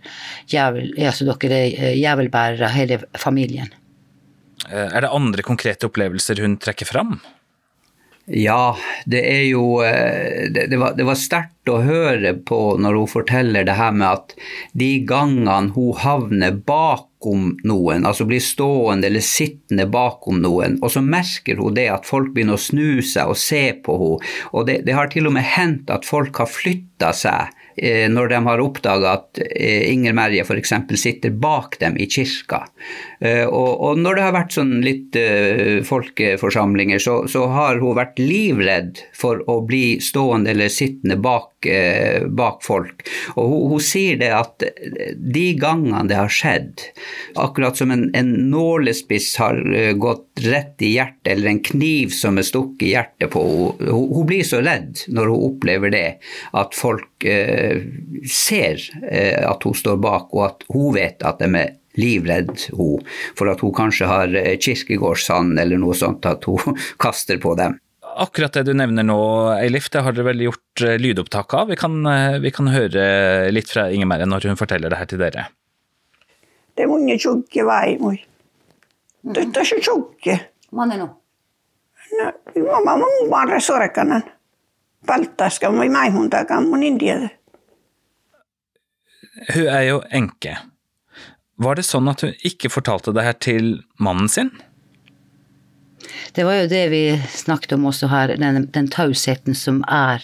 jævel, 0.52 0.94
ja, 1.00 1.14
så 1.16 1.28
dere 1.28 1.64
er 1.66 1.90
uh, 1.90 1.98
jævelbærere, 1.98 2.72
hele 2.76 3.02
familien. 3.20 3.74
Eh, 4.70 4.88
er 4.88 5.04
det 5.06 5.12
andre 5.16 5.46
konkrete 5.46 5.90
opplevelser 5.90 6.42
hun 6.44 6.60
trekker 6.62 6.90
fram? 6.90 7.20
Ja, 8.30 8.78
det 9.10 9.24
er 9.26 9.48
jo 9.48 9.80
Det, 9.82 10.68
det 10.70 10.78
var, 10.78 10.94
det 10.94 11.08
var 11.08 11.18
sterkt 11.18 11.72
å 11.72 11.80
høre 11.82 12.36
på 12.46 12.76
når 12.78 13.00
hun 13.00 13.10
forteller 13.10 13.66
det 13.66 13.74
her 13.80 13.96
med 13.96 14.06
at 14.06 14.36
de 14.78 14.92
gangene 15.10 15.74
hun 15.74 15.98
havner 15.98 16.54
bak 16.54 17.09
bakom 17.20 17.58
noen, 17.68 18.06
altså 18.06 18.26
blir 18.26 18.40
stående 18.40 19.08
eller 19.08 19.20
sittende 19.20 19.86
bakom 19.92 20.40
noen, 20.42 20.80
og 20.82 20.92
så 20.92 21.02
merker 21.02 21.60
hun 21.60 21.76
det 21.76 21.90
at 21.92 22.06
folk 22.08 22.34
begynner 22.34 22.56
å 22.56 22.64
snu 22.64 23.02
seg 23.02 23.28
og 23.28 23.38
se 23.38 23.74
på 23.84 23.98
henne. 24.00 24.30
Og 24.54 24.68
det, 24.68 24.86
det 24.86 24.96
har 24.96 25.10
til 25.12 25.28
og 25.28 25.34
med 25.36 25.44
hendt 25.44 25.90
at 25.92 26.06
folk 26.08 26.38
har 26.40 26.48
flytta 26.48 27.12
seg 27.14 27.52
når 28.12 28.32
de 28.32 28.40
har 28.46 28.64
oppdaga 28.64 29.14
at 29.20 29.42
eh, 29.44 29.90
Inger 29.92 30.16
Merje 30.18 30.46
f.eks. 30.46 30.74
sitter 31.00 31.34
bak 31.34 31.78
dem 31.82 31.98
i 32.00 32.08
kirka. 32.12 32.66
Eh, 33.20 33.46
og, 33.46 34.00
når 34.00 34.18
det 34.18 34.26
har 34.26 34.36
vært 34.36 34.56
sånn 34.56 34.74
litt 34.86 35.18
folkeforsamlinger, 35.88 37.02
så, 37.02 37.46
har 37.50 37.80
hun 37.82 37.98
vært 37.98 38.20
livredd 38.22 39.02
for 39.18 39.42
å 39.50 39.60
bli 39.68 40.00
stående 40.04 40.54
eller 40.54 40.72
sittende 40.72 41.18
bak, 41.20 41.68
bak 42.36 42.62
folk. 42.64 43.04
Og 43.36 43.74
hun, 43.74 43.84
sier 43.84 44.20
det 44.20 44.30
at 44.36 44.64
de 45.16 45.46
gangene 45.60 46.06
det 46.10 46.20
har 46.20 46.32
skjedd, 46.32 46.86
Akkurat 47.40 47.78
som 47.78 47.92
en, 47.94 48.08
en 48.18 48.30
nålespiss 48.52 49.34
har 49.40 49.60
gått 50.00 50.30
rett 50.46 50.82
i 50.82 50.94
hjertet, 50.96 51.28
eller 51.32 51.50
en 51.50 51.62
kniv 51.64 52.14
som 52.16 52.38
er 52.40 52.48
stukket 52.48 52.88
i 52.88 52.94
hjertet 52.94 53.32
på 53.34 53.44
henne. 53.44 53.90
Hun, 53.90 54.26
blir 54.30 54.44
så 54.46 54.62
redd 54.64 55.04
når 55.08 55.32
hun 55.32 55.46
opplever 55.50 55.94
det, 55.94 56.08
at 56.58 56.76
folk 56.78 57.26
eh, 57.28 57.69
ser 58.30 58.80
eh, 59.12 59.44
at 59.46 59.64
hun 59.64 59.76
står 59.76 60.00
bak, 60.02 60.32
og 60.34 60.46
at 60.46 60.66
hun 60.74 60.96
vet 60.96 61.24
at 61.26 61.42
de 61.42 61.50
er 61.60 61.76
livredd 62.00 62.70
hun, 62.78 63.04
for 63.38 63.52
at 63.52 63.62
hun 63.66 63.76
kanskje 63.76 64.10
har 64.10 64.34
eh, 64.38 64.56
kirkegårdssand 64.62 65.60
eller 65.60 65.82
noe 65.82 65.98
sånt 65.98 66.26
at 66.30 66.48
hun 66.50 66.78
kaster 67.04 67.42
på 67.42 67.56
dem. 67.60 67.78
Akkurat 68.20 68.56
det 68.58 68.66
du 68.68 68.74
nevner 68.76 69.06
nå, 69.06 69.20
Eilif, 69.56 69.88
det 69.94 70.02
har 70.04 70.16
dere 70.16 70.32
vel 70.32 70.48
gjort 70.48 70.84
eh, 70.86 70.98
lydopptak 71.00 71.56
av. 71.56 71.70
Vi 71.72 71.78
kan, 71.80 72.02
vi 72.44 72.52
kan 72.56 72.72
høre 72.74 73.04
litt 73.54 73.72
fra 73.72 73.88
Inger 73.94 74.10
Merre 74.10 74.28
når 74.28 74.50
hun 74.50 74.60
forteller 74.60 74.92
det 74.92 75.00
her 75.00 75.10
til 75.10 75.22
dere. 75.22 75.48
Det 76.76 76.86
er 76.86 76.92
mange 76.92 77.16
tjukke 77.20 77.64
vei, 77.68 77.96
mor. 78.00 78.20
Dette 79.36 79.62
er 79.62 79.68
ikke 79.68 79.84
tjukke. 79.84 80.36
Man 80.76 80.94
er 80.96 81.02
nå. 81.02 81.10
Mamma 82.86 83.60
sorkanan. 83.60 84.24
Paltaska 85.06 85.72
moi 85.72 85.90
mai 85.90 86.10
mun 86.12 86.30
takan 86.30 86.70
mun 86.70 86.84
indiada. 86.84 87.30
Hun 89.54 89.68
er 89.68 89.86
jo 89.88 90.02
enke. 90.12 90.58
Var 91.60 91.76
det 91.76 91.88
sånn 91.88 92.08
at 92.12 92.24
hun 92.24 92.36
ikke 92.48 92.72
fortalte 92.72 93.14
det 93.16 93.26
her 93.26 93.38
til 93.44 93.70
mannen 94.00 94.32
sin? 94.32 94.52
Det 96.36 96.46
var 96.48 96.62
jo 96.62 96.70
det 96.72 96.86
vi 96.94 97.04
snakket 97.34 97.76
om 97.76 97.88
også 97.90 98.10
her, 98.12 98.34
den, 98.40 98.68
den 98.72 98.88
tausheten 98.92 99.58
som 99.58 99.82
er 99.88 100.24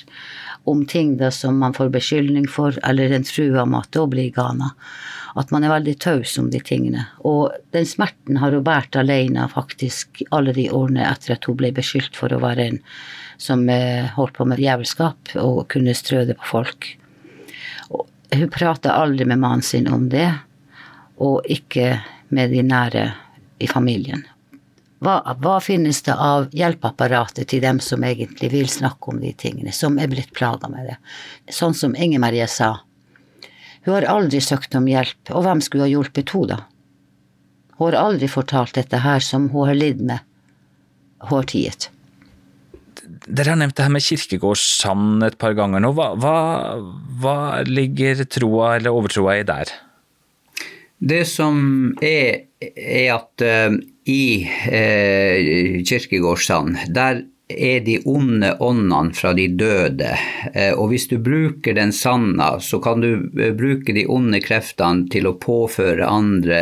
om 0.65 0.86
ting 0.89 1.15
da 1.19 1.29
som 1.34 1.60
man 1.62 1.75
får 1.77 1.91
beskyldning 1.93 2.48
for, 2.50 2.77
eller 2.88 3.12
en 3.13 3.27
trua 3.27 3.65
om 3.65 3.75
at 3.77 3.91
da 3.93 4.05
blir 4.10 4.31
gana. 4.34 4.72
At 5.36 5.51
man 5.51 5.65
er 5.65 5.74
veldig 5.74 5.98
taus 6.01 6.38
om 6.39 6.48
de 6.50 6.62
tingene. 6.63 7.03
Og 7.27 7.53
den 7.75 7.86
smerten 7.86 8.39
har 8.41 8.55
hun 8.55 8.63
båret 8.65 8.95
alene 8.98 9.45
faktisk 9.51 10.24
alle 10.31 10.55
de 10.55 10.69
årene 10.74 11.05
etter 11.05 11.36
at 11.36 11.45
hun 11.50 11.60
ble 11.60 11.74
beskyldt 11.75 12.17
for 12.17 12.34
å 12.34 12.41
være 12.41 12.69
en 12.69 12.79
som 13.38 13.67
eh, 13.69 14.07
holdt 14.15 14.38
på 14.39 14.48
med 14.48 14.62
djevelskap 14.63 15.36
og 15.41 15.65
kunne 15.74 15.93
strø 15.98 16.24
det 16.29 16.39
på 16.39 16.53
folk. 16.53 16.93
Hun 18.32 18.50
prater 18.50 18.89
aldri 18.89 19.25
med 19.25 19.39
mannen 19.39 19.62
sin 19.62 19.88
om 19.91 20.10
det, 20.10 20.32
og 21.22 21.46
ikke 21.46 22.00
med 22.34 22.51
de 22.51 22.63
nære 22.65 23.05
i 23.62 23.67
familien. 23.67 24.25
Hva, 25.03 25.20
hva, 25.38 25.60
finnes 25.62 26.00
det 26.08 26.15
av 26.17 26.48
hjelpeapparatet 26.55 27.50
til 27.51 27.62
dem 27.62 27.82
som 27.84 28.03
egentlig 28.03 28.50
vil 28.53 28.70
snakke 28.72 29.12
om 29.12 29.20
de 29.22 29.34
tingene, 29.38 29.74
som 29.75 30.00
er 30.01 30.10
blitt 30.10 30.34
plaga 30.34 30.70
med 30.72 30.88
det? 30.89 30.96
Sånn 31.53 31.75
som 31.77 31.96
Inger 31.96 32.24
Marie 32.24 32.48
sa. 32.50 32.72
Hun 33.86 33.94
har 33.94 34.08
aldri 34.10 34.41
søkt 34.41 34.74
om 34.75 34.88
hjelp, 34.89 35.29
og 35.29 35.46
hvem 35.46 35.62
skulle 35.62 35.86
ha 35.86 35.91
hjulpet 35.91 36.34
henne, 36.34 36.55
da? 36.55 36.62
Hun 37.75 37.91
har 37.91 38.00
aldri 38.00 38.32
fortalt 38.32 38.77
dette 38.79 39.03
her 39.03 39.20
som 39.20 39.50
hun 39.51 39.67
har 39.70 39.77
lidd 39.77 40.01
med. 40.01 40.24
Hun 41.27 41.41
har 41.41 41.50
tiet. 41.51 41.89
Dere 43.25 43.53
har 43.53 43.60
nevnt 43.60 43.77
det 43.77 43.86
her 43.86 43.93
med 43.93 44.03
kirkegårdssand 44.05 45.25
et 45.25 45.38
par 45.41 45.55
ganger 45.57 45.84
nå. 45.84 45.91
Hva, 45.95 46.12
hva, 46.19 46.38
hva 47.22 47.38
ligger 47.67 48.25
troa 48.29 48.75
eller 48.77 48.95
overtroa 48.95 49.39
i 49.39 49.45
der? 49.48 49.72
Det 51.05 51.24
som 51.27 51.57
er, 52.03 52.45
er 52.62 53.10
at 53.17 53.45
uh, 53.45 53.75
i 54.10 54.24
uh, 54.48 55.81
kirkegårdssand, 55.86 56.88
der 56.95 57.25
er 57.48 57.80
de 57.86 58.00
onde 58.10 58.56
åndene 58.60 59.14
fra 59.14 59.34
de 59.38 59.46
døde. 59.54 60.10
Eh, 60.54 60.74
og 60.74 60.90
hvis 60.90 61.06
du 61.12 61.20
bruker 61.22 61.75
den 61.78 61.92
sanna, 61.94 62.56
så 62.60 62.80
kan 62.82 63.04
du 63.04 63.12
eh, 63.38 63.52
bruke 63.54 63.94
de 63.94 64.08
onde 64.10 64.40
kreftene 64.42 65.06
til 65.14 65.30
å 65.30 65.36
påføre 65.38 66.08
andre 66.10 66.62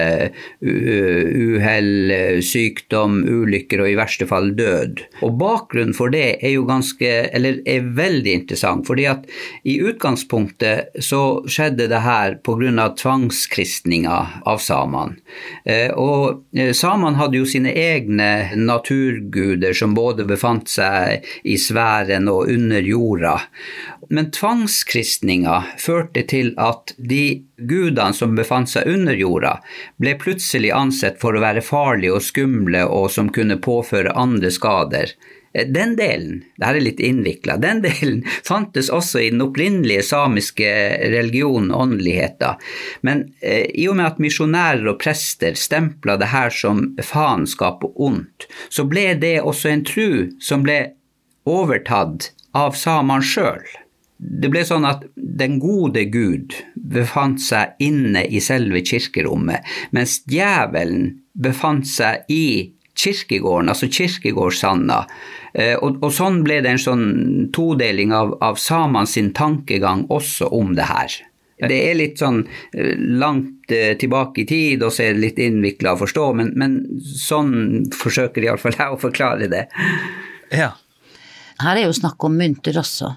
uhell, 0.59 2.11
sykdom, 2.43 3.21
ulykker 3.23 3.83
og 3.83 3.91
i 3.93 3.95
verste 3.95 4.27
fall 4.27 4.51
død. 4.57 5.05
Og 5.23 5.37
bakgrunnen 5.39 5.95
for 5.95 6.11
det 6.11 6.39
er 6.43 6.55
jo 6.57 6.67
ganske, 6.67 7.11
eller 7.31 7.61
er 7.69 7.87
veldig 7.95 8.35
interessant. 8.41 8.83
fordi 8.87 9.05
at 9.07 9.23
i 9.63 9.77
utgangspunktet 9.79 10.99
så 10.99 11.43
skjedde 11.47 11.87
det 11.87 12.03
her 12.03 12.39
pga. 12.43 12.89
tvangskristninga 12.99 14.43
av 14.45 14.59
samene. 14.59 15.15
Eh, 15.65 15.91
og 15.95 16.43
samene 16.75 17.17
hadde 17.17 17.39
jo 17.39 17.47
sine 17.47 17.71
egne 17.71 18.51
naturguder 18.59 19.73
som 19.73 19.95
både 19.95 20.27
befant 20.27 20.72
seg 20.73 21.27
i 21.43 21.57
sfæren 21.61 22.29
og 22.31 22.51
under 22.53 22.83
jorda. 22.83 23.37
Men 24.13 24.31
tvangskristninga 24.35 25.61
førte 25.81 26.25
til 26.29 26.53
at 26.61 26.95
de 26.97 27.43
gudene 27.69 28.13
som 28.15 28.35
befant 28.37 28.69
seg 28.69 28.87
under 28.89 29.17
jorda, 29.17 29.57
ble 30.01 30.15
plutselig 30.21 30.73
ansett 30.75 31.21
for 31.21 31.35
å 31.35 31.43
være 31.43 31.63
farlige 31.65 32.17
og 32.17 32.25
skumle 32.25 32.83
og 32.87 33.09
som 33.13 33.31
kunne 33.33 33.61
påføre 33.61 34.15
andre 34.17 34.51
skader. 34.53 35.15
Den 35.53 35.93
delen, 35.95 36.39
det 36.57 36.65
her 36.65 36.77
er 36.79 36.85
litt 36.87 37.01
innvikla, 37.03 37.59
den 37.61 37.83
delen 37.85 38.23
fantes 38.45 38.89
også 38.89 39.21
i 39.21 39.29
den 39.29 39.43
opprinnelige 39.45 40.05
samiske 40.07 40.69
religionen 41.13 41.69
og 41.69 41.85
åndeligheten. 41.87 42.63
Men 43.05 43.27
eh, 43.39 43.69
i 43.69 43.85
og 43.91 43.99
med 43.99 44.09
at 44.09 44.23
misjonærer 44.23 44.89
og 44.89 44.99
prester 45.03 45.57
stempla 45.59 46.17
det 46.17 46.31
her 46.33 46.49
som 46.53 46.87
faenskap 46.97 47.85
og 47.85 48.01
ondt, 48.09 48.49
så 48.73 48.87
ble 48.89 49.11
det 49.21 49.39
også 49.43 49.69
en 49.69 49.85
tru 49.85 50.09
som 50.41 50.65
ble 50.65 50.79
overtatt 51.45 52.31
av 52.57 52.73
samene 52.77 53.25
sjøl. 53.25 53.61
Det 54.17 54.49
ble 54.51 54.61
sånn 54.67 54.85
at 54.87 55.03
den 55.15 55.57
gode 55.61 56.05
Gud 56.13 56.55
befant 56.75 57.41
seg 57.43 57.73
inne 57.83 58.23
i 58.27 58.41
selve 58.43 58.83
kirkerommet, 58.85 59.65
mens 59.91 60.21
djevelen 60.29 61.09
befant 61.33 61.89
seg 61.89 62.29
i 62.31 62.73
kirkegården, 62.93 63.71
altså 63.73 63.89
kirkegårdssanda. 63.91 65.03
Eh, 65.53 65.75
og, 65.75 65.99
og, 66.03 66.11
sånn 66.13 66.41
ble 66.45 66.59
det 66.63 66.73
en 66.73 66.81
sånn 66.81 67.05
todeling 67.53 68.13
av, 68.15 68.35
av 68.43 68.59
samene 68.61 69.29
tankegang 69.33 70.05
også 70.13 70.49
om 70.53 70.75
det 70.77 70.89
her. 70.89 71.19
Det 71.63 71.79
er 71.87 71.95
litt 71.95 72.21
sånn 72.21 72.41
eh, 72.73 72.93
langt 72.97 73.71
eh, 73.71 73.93
tilbake 73.99 74.43
i 74.43 74.47
tid, 74.49 74.83
og 74.83 74.93
så 74.93 75.07
er 75.07 75.15
det 75.15 75.23
litt 75.23 75.41
innvikla 75.41 75.95
å 75.95 76.01
forstå, 76.01 76.29
men, 76.39 76.53
men 76.59 76.79
sånn 77.01 77.89
forsøker 77.95 78.45
iallfall 78.45 78.77
jeg 78.77 78.93
å 78.93 79.01
forklare 79.01 79.49
det. 79.51 79.67
Ja. 80.53 80.73
Her 81.61 81.77
er 81.77 81.85
jo 81.85 81.95
snakk 81.95 82.23
om 82.25 82.37
mynter 82.39 82.79
også. 82.81 83.11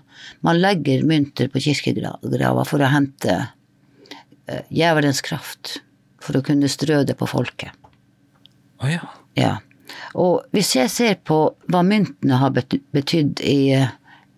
Man 0.44 0.60
legger 0.60 1.04
mynter 1.08 1.48
på 1.52 1.62
kirkegrava 1.64 2.66
for 2.68 2.84
å 2.84 2.90
hente 2.92 3.38
djevelens 4.70 5.22
kraft, 5.26 5.78
for 6.22 6.38
å 6.38 6.44
kunne 6.44 6.68
strø 6.70 7.00
det 7.08 7.16
på 7.18 7.26
folket. 7.30 7.72
Å 8.76 8.84
oh, 8.84 8.90
ja. 8.92 9.08
Ja. 9.36 9.54
Og 10.16 10.46
hvis 10.56 10.74
jeg 10.76 10.92
ser 10.92 11.18
på 11.26 11.38
hva 11.70 11.82
myntene 11.86 12.40
har 12.40 12.54
betydd 12.54 13.42
i 13.44 13.58
eh, 13.76 13.92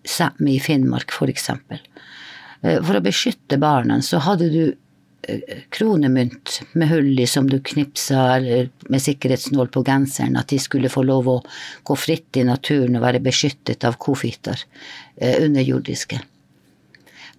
Sápmi 0.07 0.55
i 0.57 0.61
Finnmark, 0.63 1.11
for 1.15 1.31
eksempel. 1.31 1.81
Eh, 2.61 2.79
for 2.83 2.97
å 2.97 3.03
beskytte 3.03 3.59
barna, 3.61 3.99
så 4.05 4.21
hadde 4.23 4.49
du 4.53 4.61
eh, 4.67 4.77
kronemynt 5.69 6.61
med 6.73 6.89
hull 6.89 7.19
i 7.19 7.27
som 7.27 7.49
du 7.49 7.59
knipsa 7.59 8.39
med 8.89 9.01
sikkerhetsnål 9.03 9.69
på 9.73 9.83
genseren, 9.85 10.37
at 10.39 10.49
de 10.49 10.59
skulle 10.59 10.91
få 10.91 11.03
lov 11.03 11.29
å 11.29 11.37
gå 11.83 11.97
fritt 11.99 12.39
i 12.39 12.47
naturen 12.47 12.97
og 12.97 13.05
være 13.05 13.23
beskyttet 13.23 13.85
av 13.87 13.99
kofiter, 14.01 14.63
underjordiske. 15.19 16.21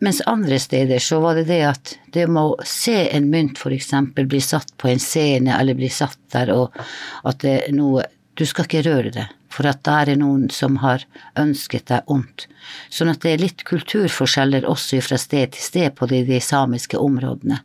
Mens 0.00 0.22
andre 0.26 0.58
steder 0.58 0.98
så 0.98 1.18
var 1.20 1.36
det 1.36 1.48
det 1.50 1.60
at 1.68 1.90
det 2.14 2.24
må 2.32 2.54
se 2.64 3.02
en 3.12 3.28
mynt 3.32 3.58
f.eks. 3.60 3.90
bli 4.16 4.40
satt 4.40 4.72
på 4.80 4.88
en 4.88 5.02
scene 5.02 5.58
eller 5.58 5.76
bli 5.76 5.90
satt 5.92 6.18
der, 6.32 6.52
og 6.56 6.78
at 7.28 7.42
det 7.44 7.58
er 7.66 7.76
noe 7.76 8.06
Du 8.38 8.46
skal 8.46 8.64
ikke 8.64 8.86
røre 8.86 9.10
det, 9.12 9.26
for 9.50 9.68
at 9.70 9.82
der 9.86 10.12
er 10.14 10.20
noen 10.20 10.48
som 10.54 10.78
har 10.84 11.04
ønsket 11.38 11.88
deg 11.90 12.10
ondt. 12.10 12.46
Sånn 12.92 13.12
at 13.12 13.22
det 13.24 13.34
er 13.34 13.44
litt 13.44 13.64
kulturforskjeller 13.68 14.68
også 14.68 15.00
fra 15.04 15.18
sted 15.20 15.56
til 15.56 15.64
sted 15.64 15.96
på 15.98 16.08
de, 16.10 16.22
de 16.28 16.40
samiske 16.44 16.98
områdene. 17.00 17.60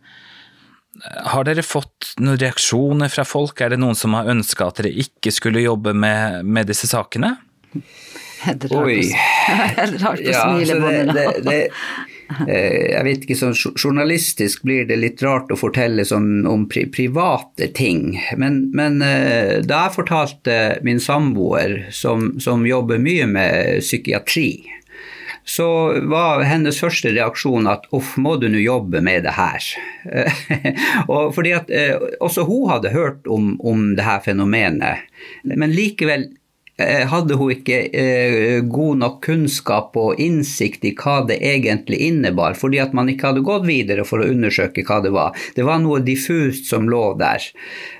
Har 1.27 1.43
dere 1.43 1.63
fått 1.65 2.13
noen 2.23 2.39
reaksjoner 2.39 3.11
fra 3.11 3.25
folk? 3.27 3.59
Er 3.61 3.73
det 3.73 3.81
noen 3.83 3.97
som 3.99 4.15
har 4.15 4.29
ønska 4.31 4.69
at 4.69 4.79
dere 4.79 4.93
ikke 5.05 5.33
skulle 5.35 5.65
jobbe 5.65 5.93
med, 5.93 6.45
med 6.47 6.71
disse 6.71 6.89
sakene? 6.91 7.35
Det 8.45 8.69
er 8.69 9.95
rart 10.03 10.19
å, 10.21 10.33
smile 10.43 10.75
på 10.77 10.89
det, 11.17 11.55
Eh, 11.65 12.14
jeg 12.25 13.03
vet 13.05 13.25
ikke, 13.25 13.37
sånn 13.37 13.55
Journalistisk 13.77 14.63
blir 14.65 14.87
det 14.89 14.97
litt 14.99 15.23
rart 15.23 15.51
å 15.53 15.57
fortelle 15.59 16.05
sånn 16.07 16.45
om 16.49 16.65
pri 16.69 16.85
private 16.91 17.69
ting. 17.77 18.15
Men, 18.37 18.65
men 18.75 19.01
eh, 19.05 19.61
da 19.65 19.85
jeg 19.85 19.97
fortalte 19.99 20.55
min 20.85 21.01
samboer, 21.01 21.85
som, 21.95 22.33
som, 22.41 22.65
jobber 22.65 23.01
mye 23.01 23.27
med 23.29 23.83
psykiatri, 23.85 24.65
så 25.45 25.67
var 26.09 26.41
hennes 26.49 26.79
første 26.81 27.11
reaksjon 27.13 27.69
at 27.69 27.85
uff, 27.93 28.15
må 28.17 28.33
du 28.41 28.47
nå 28.49 28.63
jobbe 28.63 29.03
med 29.05 29.27
det 29.27 29.35
her? 29.37 29.67
og 31.11 31.35
fordi 31.35 31.53
at 31.53 31.69
eh, 31.69 31.93
Også 32.23 32.47
hun 32.49 32.71
hadde 32.71 32.95
hørt 32.95 33.29
om, 33.29 33.53
om 33.61 33.91
det 33.97 34.07
her 34.07 34.23
fenomenet, 34.25 35.05
men 35.45 35.75
likevel 35.75 36.25
eh, 36.31 36.44
hadde 37.07 37.37
hun 37.39 37.53
ikke 37.53 37.77
eh, 37.95 38.57
god 38.67 38.99
nok 38.99 39.21
kunnskap 39.23 39.95
og 39.99 40.19
innsikt 40.19 40.83
i 40.83 40.91
hva 40.97 41.21
det 41.27 41.37
egentlig 41.39 42.01
innebar, 42.09 42.57
fordi 42.59 42.81
at 42.83 42.95
man 42.97 43.07
ikke 43.11 43.29
hadde 43.29 43.45
gått 43.47 43.63
videre 43.67 44.03
for 44.07 44.19
å 44.19 44.27
undersøke 44.27 44.83
hva 44.87 44.99
det 45.05 45.13
var. 45.15 45.37
Det 45.55 45.63
var 45.63 45.79
noe 45.83 46.01
diffust 46.03 46.67
som 46.67 46.89
lå 46.91 47.03
der. 47.19 47.45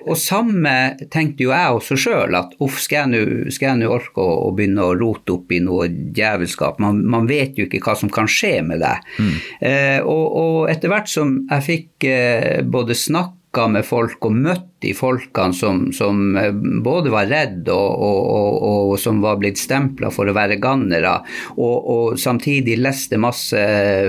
Og 0.09 0.19
samme 0.19 0.75
tenkte 1.13 1.47
jo 1.47 1.53
jeg 1.53 1.77
også 1.77 1.99
sjøl, 1.99 2.35
at 2.35 2.57
uff, 2.59 2.81
skal 2.83 3.15
jeg 3.15 3.79
nå 3.79 3.87
orke 3.95 4.19
å, 4.19 4.35
å, 4.49 4.51
begynne 4.55 4.83
å 4.83 4.97
rote 4.99 5.37
opp 5.37 5.55
i 5.55 5.61
noe 5.63 5.87
djevelskap? 5.89 6.81
Man, 6.83 6.99
man, 7.07 7.29
vet 7.31 7.55
jo 7.57 7.69
ikke 7.69 7.81
hva 7.85 7.95
som 7.97 8.11
kan 8.11 8.27
skje 8.29 8.59
med 8.67 8.83
deg. 8.83 9.07
Mm. 9.17 9.33
Eh, 9.71 9.99
og, 10.03 10.25
og, 10.35 10.59
etter 10.69 10.91
hvert 10.91 11.09
som 11.09 11.37
jeg 11.47 11.67
fikk 11.69 12.09
eh, 12.11 12.61
både 12.67 12.97
snakk 12.97 13.33
snakka 13.55 13.71
med 13.71 13.85
folk 13.85 14.25
og 14.25 14.35
møtt 14.35 14.74
de 14.85 14.93
folkene 14.97 15.53
som, 15.57 15.91
som 15.95 16.37
eh, 16.37 16.51
både 16.85 17.09
var 17.13 17.27
redd 17.31 17.69
og, 17.73 18.03
og, 18.07 18.19
og, 18.29 18.91
og, 18.91 18.99
som 19.01 19.21
var 19.23 19.35
blitt 19.41 19.59
stempla 19.61 20.09
for 20.13 20.25
å 20.29 20.35
være 20.35 20.61
gannere, 20.61 21.15
og, 21.57 22.17
samtidig 22.19 22.77
leste 22.79 23.17
masse 23.21 23.61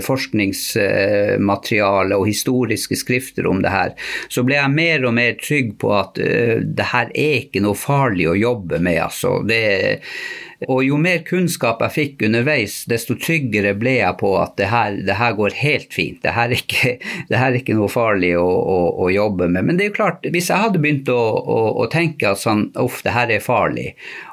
forskningsmateriale 0.04 2.16
og 2.16 2.26
historiske 2.28 2.96
skrifter 2.98 3.46
om 3.50 3.62
det 3.64 3.70
her, 3.72 3.90
så 4.32 4.42
ble 4.46 4.54
jeg 4.58 4.70
mer 4.74 5.04
og 5.08 5.14
mer 5.16 5.32
trygg 5.40 5.78
på 5.80 5.88
at 5.96 6.18
uh, 6.20 6.56
det 6.60 6.86
her 6.92 7.06
er 7.12 7.34
ikke 7.44 7.60
noe 7.64 7.76
farlig 7.78 8.28
å 8.30 8.34
jobbe 8.38 8.78
med. 8.82 8.98
Altså. 9.06 9.30
Det 9.46 9.62
og 10.64 10.80
jo 10.86 10.96
mer 10.96 11.20
kunnskap 11.26 11.82
jeg 11.84 11.92
fikk 11.92 12.22
underveis, 12.30 12.78
desto 12.88 13.14
tryggere 13.20 13.74
ble 13.76 13.98
jeg 13.98 14.16
på 14.22 14.30
at 14.40 14.54
det 14.56 14.70
her, 14.72 14.94
det 15.04 15.18
her 15.18 15.34
går 15.36 15.56
helt 15.60 15.92
fint. 15.92 16.22
Det 16.22 16.32
her, 16.32 16.48
er 16.48 16.62
ikke, 16.62 16.94
det 17.30 17.40
her 17.40 17.50
er 17.50 17.58
ikke 17.60 17.76
noe 17.76 17.92
farlig 17.92 18.32
å, 18.40 18.46
å, 18.46 18.78
å, 19.04 19.10
jobbe 19.12 19.50
med. 19.52 19.68
Men 19.68 19.76
det 19.76 19.86
er 19.86 19.90
jo 19.90 19.98
klart, 19.98 20.24
hvis 20.32 20.48
jeg 20.48 20.62
hadde 20.66 20.82
begynt 20.82 21.08
å, 21.12 21.18
å, 21.18 21.58
å 21.82 21.86
tenke 21.92 22.30
at 22.30 22.42
sånn, 22.42 22.66
uff, 22.82 23.00
det 23.06 23.14
her 23.16 23.32
er 23.36 23.44
farlig, 23.44 23.88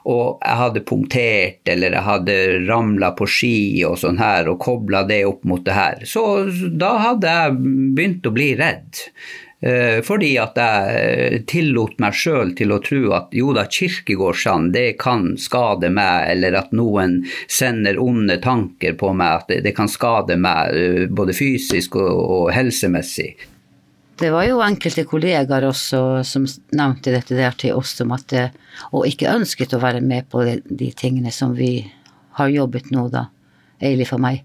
og 0.10 0.42
jeg 0.44 0.60
hadde 0.64 0.86
punktert 0.90 1.74
eller 1.74 1.96
jeg 1.98 2.08
hadde 2.10 2.38
ramla 2.68 3.14
på 3.18 3.30
ski 3.30 3.56
og 3.88 3.98
sånn 4.02 4.20
her, 4.22 4.52
og 4.52 4.62
kobla 4.64 5.06
det 5.10 5.24
opp 5.30 5.48
mot 5.48 5.64
det 5.66 5.78
her, 5.78 6.04
så 6.10 6.44
da 6.70 6.98
hadde 7.08 7.40
jeg 7.40 7.58
begynt 7.96 8.30
å 8.30 8.36
bli 8.36 8.54
redd. 8.60 9.08
Eh, 9.64 10.02
fordi 10.04 10.34
at 10.42 10.58
jeg 10.60 11.44
tillot 11.48 11.96
meg 12.04 12.16
sjøl 12.20 12.52
til 12.58 12.74
å 12.76 12.82
tro 12.84 13.14
at 13.16 13.32
jo 13.32 13.54
da, 13.56 13.64
kirkegårdsand 13.72 14.74
det 14.76 14.98
kan 15.00 15.38
skade 15.40 15.88
meg, 15.94 16.28
eller 16.34 16.58
at 16.60 16.76
noen 16.76 17.22
sender 17.48 18.02
onde 18.02 18.42
tanker 18.44 18.98
på 19.00 19.14
meg, 19.16 19.46
at 19.46 19.64
det, 19.64 19.72
kan 19.78 19.88
skade 19.88 20.36
meg 20.36 20.76
eh, 20.76 21.06
både 21.08 21.36
fysisk 21.38 21.96
og, 22.02 22.12
og 22.12 22.52
helsemessig. 22.52 23.32
Det 24.20 24.30
var 24.30 24.46
jo 24.46 24.62
enkelte 24.62 25.08
kollegaer 25.10 25.66
også 25.66 26.00
som 26.28 26.46
nevnte 26.76 27.14
dette 27.16 27.38
der 27.38 27.56
til 27.58 27.74
oss 27.80 27.96
om 28.04 28.14
at 28.14 28.28
det, 28.30 28.44
og 28.94 29.08
ikke 29.10 29.32
ønsket 29.34 29.74
å 29.74 29.82
være 29.82 30.04
med 30.06 30.30
på 30.30 30.44
de, 30.46 30.60
de 30.70 30.92
tingene 30.94 31.34
som 31.34 31.56
vi 31.58 31.80
har 32.38 32.52
jobbet 32.54 32.92
nå, 32.94 33.08
da. 33.14 33.28
eilig 33.82 34.08
for 34.12 34.22
meg. 34.22 34.44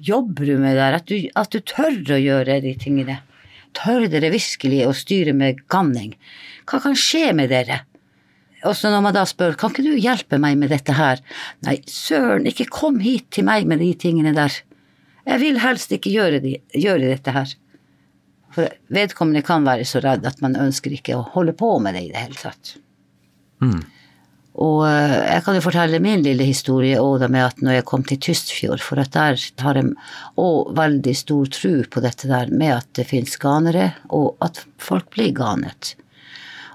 Jobber 0.00 0.48
du 0.48 0.56
med 0.60 0.76
det 0.76 0.84
her? 0.84 0.96
At 0.96 1.12
at 1.42 1.52
du 1.52 1.60
tør 1.60 2.16
å 2.16 2.20
gjøre 2.20 2.60
de 2.64 2.72
tingene? 2.80 3.20
Tør 3.76 4.06
dere 4.12 4.32
virkelig 4.32 4.86
å 4.86 4.94
styre 4.96 5.36
med 5.36 5.60
ganning? 5.72 6.16
Hva 6.68 6.80
kan 6.84 6.96
skje 6.96 7.32
med 7.36 7.52
dere? 7.52 7.82
Og 8.64 8.74
så 8.76 8.90
når 8.90 9.02
man 9.04 9.14
da 9.14 9.26
spør, 9.28 9.54
kan 9.58 9.72
ikke 9.72 9.84
du 9.84 9.92
hjelpe 10.00 10.40
meg 10.42 10.56
med 10.58 10.72
dette 10.72 10.96
her? 10.96 11.20
Nei, 11.66 11.78
søren, 11.90 12.48
ikke 12.48 12.68
kom 12.72 12.98
hit 13.04 13.28
til 13.36 13.46
meg 13.48 13.68
med 13.68 13.82
de 13.84 13.92
tingene 14.00 14.32
der. 14.36 14.56
Jeg 15.26 15.42
vil 15.42 15.60
helst 15.60 15.92
ikke 15.92 16.12
gjøre, 16.14 16.40
de, 16.42 16.56
gjøre 16.72 17.12
dette 17.12 17.34
her. 17.34 17.52
For 18.56 18.72
vedkommende 18.88 19.44
kan 19.44 19.66
være 19.66 19.84
så 19.88 20.00
redd 20.00 20.24
at 20.28 20.40
man 20.44 20.56
ønsker 20.56 20.94
ikke 20.96 21.18
å 21.18 21.26
holde 21.34 21.52
på 21.56 21.74
med 21.84 21.96
det 21.96 22.06
i 22.06 22.10
det 22.14 22.22
hele 22.24 22.40
tatt. 22.40 22.76
Mm. 23.60 23.82
Og 24.64 24.86
eh, 24.88 25.16
jeg 25.34 25.44
kan 25.44 25.58
jo 25.58 25.64
fortelle 25.66 26.00
min 26.00 26.22
lille 26.24 26.46
historie 26.48 27.00
òg 27.02 27.26
med 27.28 27.42
at 27.44 27.60
når 27.60 27.78
jeg 27.78 27.86
kom 27.90 28.04
til 28.08 28.20
Tystfjord, 28.24 28.80
for 28.80 29.02
at 29.02 29.12
der 29.12 29.36
har 29.60 29.76
jeg 29.76 29.92
òg 30.40 30.72
veldig 30.78 31.14
stor 31.20 31.50
tro 31.52 31.74
på 31.92 32.02
dette 32.04 32.30
der 32.30 32.52
med 32.52 32.78
at 32.78 32.88
det 32.96 33.08
fins 33.10 33.36
ganere, 33.42 33.90
og 34.08 34.40
at 34.44 34.62
folk 34.80 35.10
blir 35.12 35.34
ganet. 35.36 35.92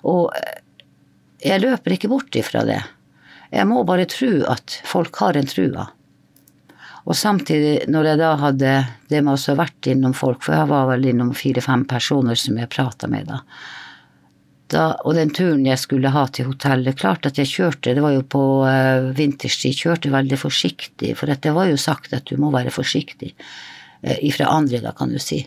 Og 0.06 0.30
eh, 0.38 0.60
jeg 1.42 1.64
løper 1.64 1.98
ikke 1.98 2.12
bort 2.12 2.38
ifra 2.38 2.62
det. 2.68 2.84
Jeg 3.52 3.66
må 3.68 3.82
bare 3.88 4.06
tro 4.10 4.30
at 4.54 4.78
folk 4.88 5.18
har 5.24 5.40
en 5.40 5.50
trua. 5.50 5.90
Og 7.10 7.17
samtidig, 7.17 7.88
når 7.89 8.12
jeg 8.12 8.20
da 8.22 8.31
hadde 8.38 8.74
det 9.10 9.22
med 9.25 9.34
å 9.34 9.39
ha 9.41 9.55
vært 9.58 9.89
innom 9.89 10.13
folk, 10.17 10.43
for 10.46 10.55
jeg 10.55 10.70
var 10.70 10.89
vel 10.91 11.08
innom 11.12 11.31
fire-fem 11.38 11.86
personer 11.89 12.38
som 12.38 12.60
jeg 12.62 12.70
prata 12.72 13.10
med 13.10 13.31
da, 13.31 13.39
da, 14.72 14.86
og 15.03 15.17
den 15.17 15.34
turen 15.36 15.65
jeg 15.67 15.79
skulle 15.81 16.13
ha 16.13 16.25
til 16.31 16.48
hotellet, 16.51 17.00
klart 17.00 17.25
at 17.27 17.39
jeg 17.41 17.50
kjørte, 17.50 17.96
det 17.98 18.03
var 18.03 18.13
jo 18.15 18.24
på 18.24 18.44
uh, 18.64 19.09
vinterstid, 19.18 19.75
kjørte 19.75 20.14
veldig 20.14 20.40
forsiktig, 20.40 21.14
for 21.20 21.31
det 21.31 21.55
var 21.55 21.68
jo 21.68 21.79
sagt 21.79 22.14
at 22.16 22.29
du 22.29 22.37
må 22.40 22.53
være 22.53 22.74
forsiktig. 22.74 23.33
Uh, 24.01 24.16
ifra 24.25 24.48
andre, 24.50 24.79
da, 24.81 24.92
kan 24.98 25.11
du 25.14 25.20
si. 25.22 25.40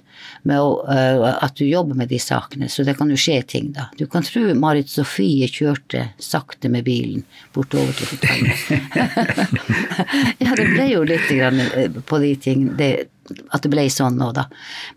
Med 0.46 0.60
å, 0.62 0.76
uh, 0.86 1.26
at 1.44 1.56
du 1.58 1.64
jobber 1.66 1.98
med 1.98 2.12
de 2.12 2.20
sakene. 2.22 2.68
Så 2.70 2.84
det 2.86 2.96
kan 2.98 3.10
jo 3.10 3.18
skje 3.18 3.40
ting, 3.54 3.72
da. 3.74 3.88
Du 3.98 4.06
kan 4.10 4.26
tro 4.26 4.46
Marit 4.58 4.92
Sofie 4.92 5.48
kjørte 5.50 6.08
sakte 6.22 6.70
med 6.70 6.86
bilen 6.86 7.24
bortover 7.54 7.92
til 7.98 8.12
hotellet. 8.14 8.68
ja, 10.44 10.54
det 10.54 10.68
ble 10.70 10.86
jo 10.92 11.02
litt 11.08 11.26
grann 11.32 11.60
på 12.06 12.22
de 12.22 12.34
ting 12.38 12.68
det, 12.78 12.92
at 13.50 13.64
det 13.64 13.72
ble 13.72 13.88
sånn 13.90 14.20
nå, 14.20 14.30
da. 14.36 14.46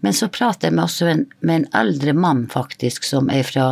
Men 0.05 0.13
så 0.13 0.29
prater 0.29 0.69
jeg 0.69 0.77
med 0.77 0.85
også 0.85 1.09
en, 1.13 1.25
med 1.41 1.63
en 1.63 1.67
eldre 1.85 2.13
mann, 2.13 2.45
faktisk, 2.51 3.07
som 3.07 3.31
er 3.33 3.47
fra 3.47 3.71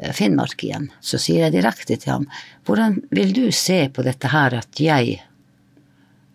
Eh, 0.00 0.12
Finnmark 0.12 0.64
igjen, 0.64 0.90
så 1.00 1.18
sier 1.20 1.46
jeg 1.46 1.58
direkte 1.58 1.96
til 1.96 2.14
ham 2.14 2.28
hvordan 2.68 3.00
vil 3.12 3.34
du 3.36 3.44
se 3.52 3.82
på 3.92 4.04
dette 4.06 4.30
her 4.32 4.56
at 4.60 4.80
jeg 4.80 5.18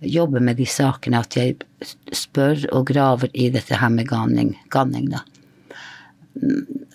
jobber 0.05 0.43
med 0.43 0.59
de 0.59 0.67
sakene, 0.69 1.21
at 1.21 1.37
jeg 1.37 1.57
spør 2.15 2.65
og 2.75 2.87
graver 2.89 3.31
i 3.33 3.49
dette 3.53 3.77
her 3.79 3.91
med 3.93 4.09
ganning, 4.09 4.55
ganning 4.73 5.09
da. 5.13 5.23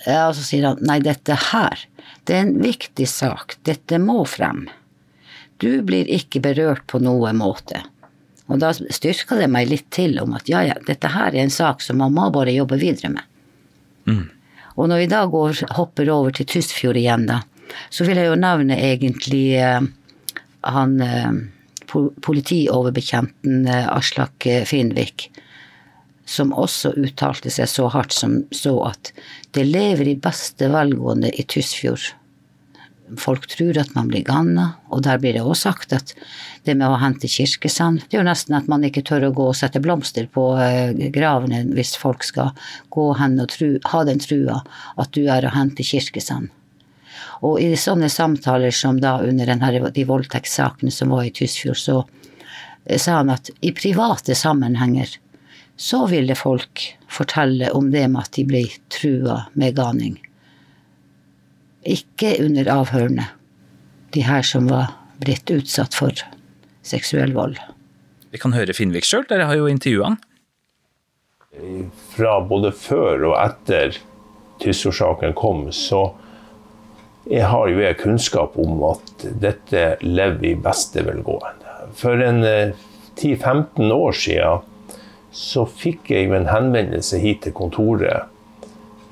Ja, 0.07 0.31
så 0.37 0.43
sier 0.45 0.69
han 0.69 0.83
nei, 0.85 0.99
dette 1.05 1.37
her, 1.51 1.87
det 2.29 2.37
er 2.37 2.45
en 2.45 2.59
viktig 2.63 3.07
sak, 3.09 3.57
dette 3.69 4.01
må 4.03 4.23
frem. 4.29 4.67
Du 5.61 5.83
blir 5.85 6.09
ikke 6.09 6.43
berørt 6.45 6.87
på 6.89 7.01
noen 7.03 7.41
måte. 7.41 7.83
Og 8.51 8.59
da 8.63 8.73
styrka 8.75 9.39
det 9.39 9.49
meg 9.53 9.69
litt 9.71 9.87
til 9.95 10.19
om 10.23 10.35
at 10.35 10.49
ja, 10.51 10.65
ja, 10.67 10.77
dette 10.87 11.13
her 11.13 11.31
er 11.31 11.45
en 11.45 11.55
sak 11.55 11.85
som 11.85 12.01
man 12.03 12.17
må 12.17 12.27
bare 12.35 12.55
jobbe 12.55 12.81
videre 12.81 13.13
med. 13.15 13.29
Mm. 14.11 14.27
Og 14.81 14.89
når 14.91 15.05
vi 15.05 15.09
da 15.13 15.23
går, 15.31 15.63
hopper 15.77 16.11
over 16.11 16.35
til 16.35 16.49
Tysfjord 16.49 16.99
igjen, 16.99 17.29
da, 17.29 17.43
så 17.93 18.07
vil 18.09 18.19
jeg 18.19 18.31
jo 18.31 18.39
nevne 18.41 18.79
egentlig 18.81 19.45
eh, 19.61 19.85
han 20.67 20.97
eh, 21.05 21.31
politioverbetjenten 21.91 23.67
eh, 23.69 23.89
Aslak 23.91 24.47
eh, 24.47 24.65
Finnvik, 24.69 25.31
som 26.25 26.55
også 26.55 26.95
uttalte 27.01 27.51
seg 27.51 27.69
så 27.71 27.89
hardt 27.91 28.15
som 28.15 28.41
så 28.55 28.77
at 28.93 29.13
det 29.57 29.67
lever 29.67 30.13
i 30.13 30.21
beste 30.29 30.71
velgående 30.71 31.33
i 31.35 31.47
Tysfjord 31.47 32.13
folk 33.19 33.47
tror 33.51 33.79
at 33.81 33.95
man 33.95 34.09
blir 34.11 34.23
ganna, 34.27 34.75
og 34.91 35.03
der 35.07 35.19
blir 35.19 35.35
det 35.35 35.43
også 35.43 35.71
sagt 35.71 35.95
at 35.97 36.13
det 36.67 36.77
med 36.79 36.91
å 36.91 36.99
hente 37.01 37.29
kirkesand 37.31 38.05
Det 38.07 38.19
er 38.19 38.23
jo 38.23 38.29
nesten 38.29 38.57
at 38.59 38.69
man 38.71 38.85
ikke 38.87 39.03
tør 39.07 39.29
å 39.29 39.35
gå 39.35 39.49
og 39.51 39.59
sette 39.59 39.83
blomster 39.83 40.29
på 40.31 40.47
eh, 40.63 40.93
gravene 41.15 41.65
hvis 41.75 41.97
folk 41.99 42.25
skal 42.27 42.53
gå 42.93 43.11
hen 43.19 43.39
og 43.41 43.51
tru, 43.53 43.79
ha 43.93 44.05
den 44.07 44.23
trua 44.23 44.61
at 45.01 45.13
du 45.17 45.25
er 45.27 45.47
å 45.47 45.55
hente 45.55 45.87
kirkesand. 45.87 46.51
Og 47.47 47.61
i 47.63 47.73
sånne 47.79 48.11
samtaler 48.13 48.75
som 48.75 49.01
da 49.01 49.19
under 49.25 49.49
denne, 49.49 49.91
de 49.95 50.07
voldtektssakene 50.09 50.93
som 50.95 51.13
var 51.15 51.27
i 51.27 51.33
Tysfjord, 51.35 51.81
så 51.81 51.97
eh, 52.85 52.99
sa 53.01 53.21
han 53.21 53.33
at 53.33 53.53
i 53.61 53.73
private 53.77 54.37
sammenhenger 54.37 55.17
så 55.81 56.05
ville 56.11 56.37
folk 56.37 56.83
fortelle 57.09 57.71
om 57.73 57.89
det 57.91 58.05
med 58.13 58.27
at 58.27 58.35
de 58.37 58.45
ble 58.45 58.67
trua 58.93 59.47
med 59.57 59.79
ganing. 59.79 60.19
Ikke 61.89 62.35
under 62.45 62.69
avhørene. 62.69 63.31
De 64.13 64.25
her 64.27 64.45
som 64.45 64.69
var 64.69 64.93
blitt 65.23 65.49
utsatt 65.55 65.97
for 65.97 66.13
seksuell 66.85 67.33
vold. 67.33 67.57
Vi 68.31 68.39
kan 68.39 68.53
høre 68.55 68.75
Finnvik 68.77 69.09
sjøl, 69.09 69.25
dere 69.31 69.49
har 69.49 69.57
jo 69.59 69.71
intervjua 69.71 70.13
han. 70.13 70.21
Fra 72.13 72.37
både 72.47 72.71
før 72.77 73.25
og 73.33 73.39
etter 73.41 73.97
Tysfjordsaken 74.61 75.33
kom, 75.39 75.65
så 75.73 76.11
jeg 77.31 77.47
har 77.47 77.69
jo 77.71 77.79
jeg 77.79 77.99
kunnskap 78.01 78.57
om 78.59 78.81
at 78.89 79.25
dette 79.43 79.85
lever 80.03 80.49
i 80.51 80.57
beste 80.59 81.05
velgående. 81.07 81.87
For 81.95 82.19
en 82.25 82.43
10-15 82.43 83.87
eh, 83.87 83.95
år 83.95 84.19
siden 84.19 84.67
så 85.31 85.63
fikk 85.63 86.11
jeg 86.11 86.33
en 86.35 86.51
henvendelse 86.51 87.21
hit 87.23 87.45
til 87.45 87.55
kontoret 87.55 88.27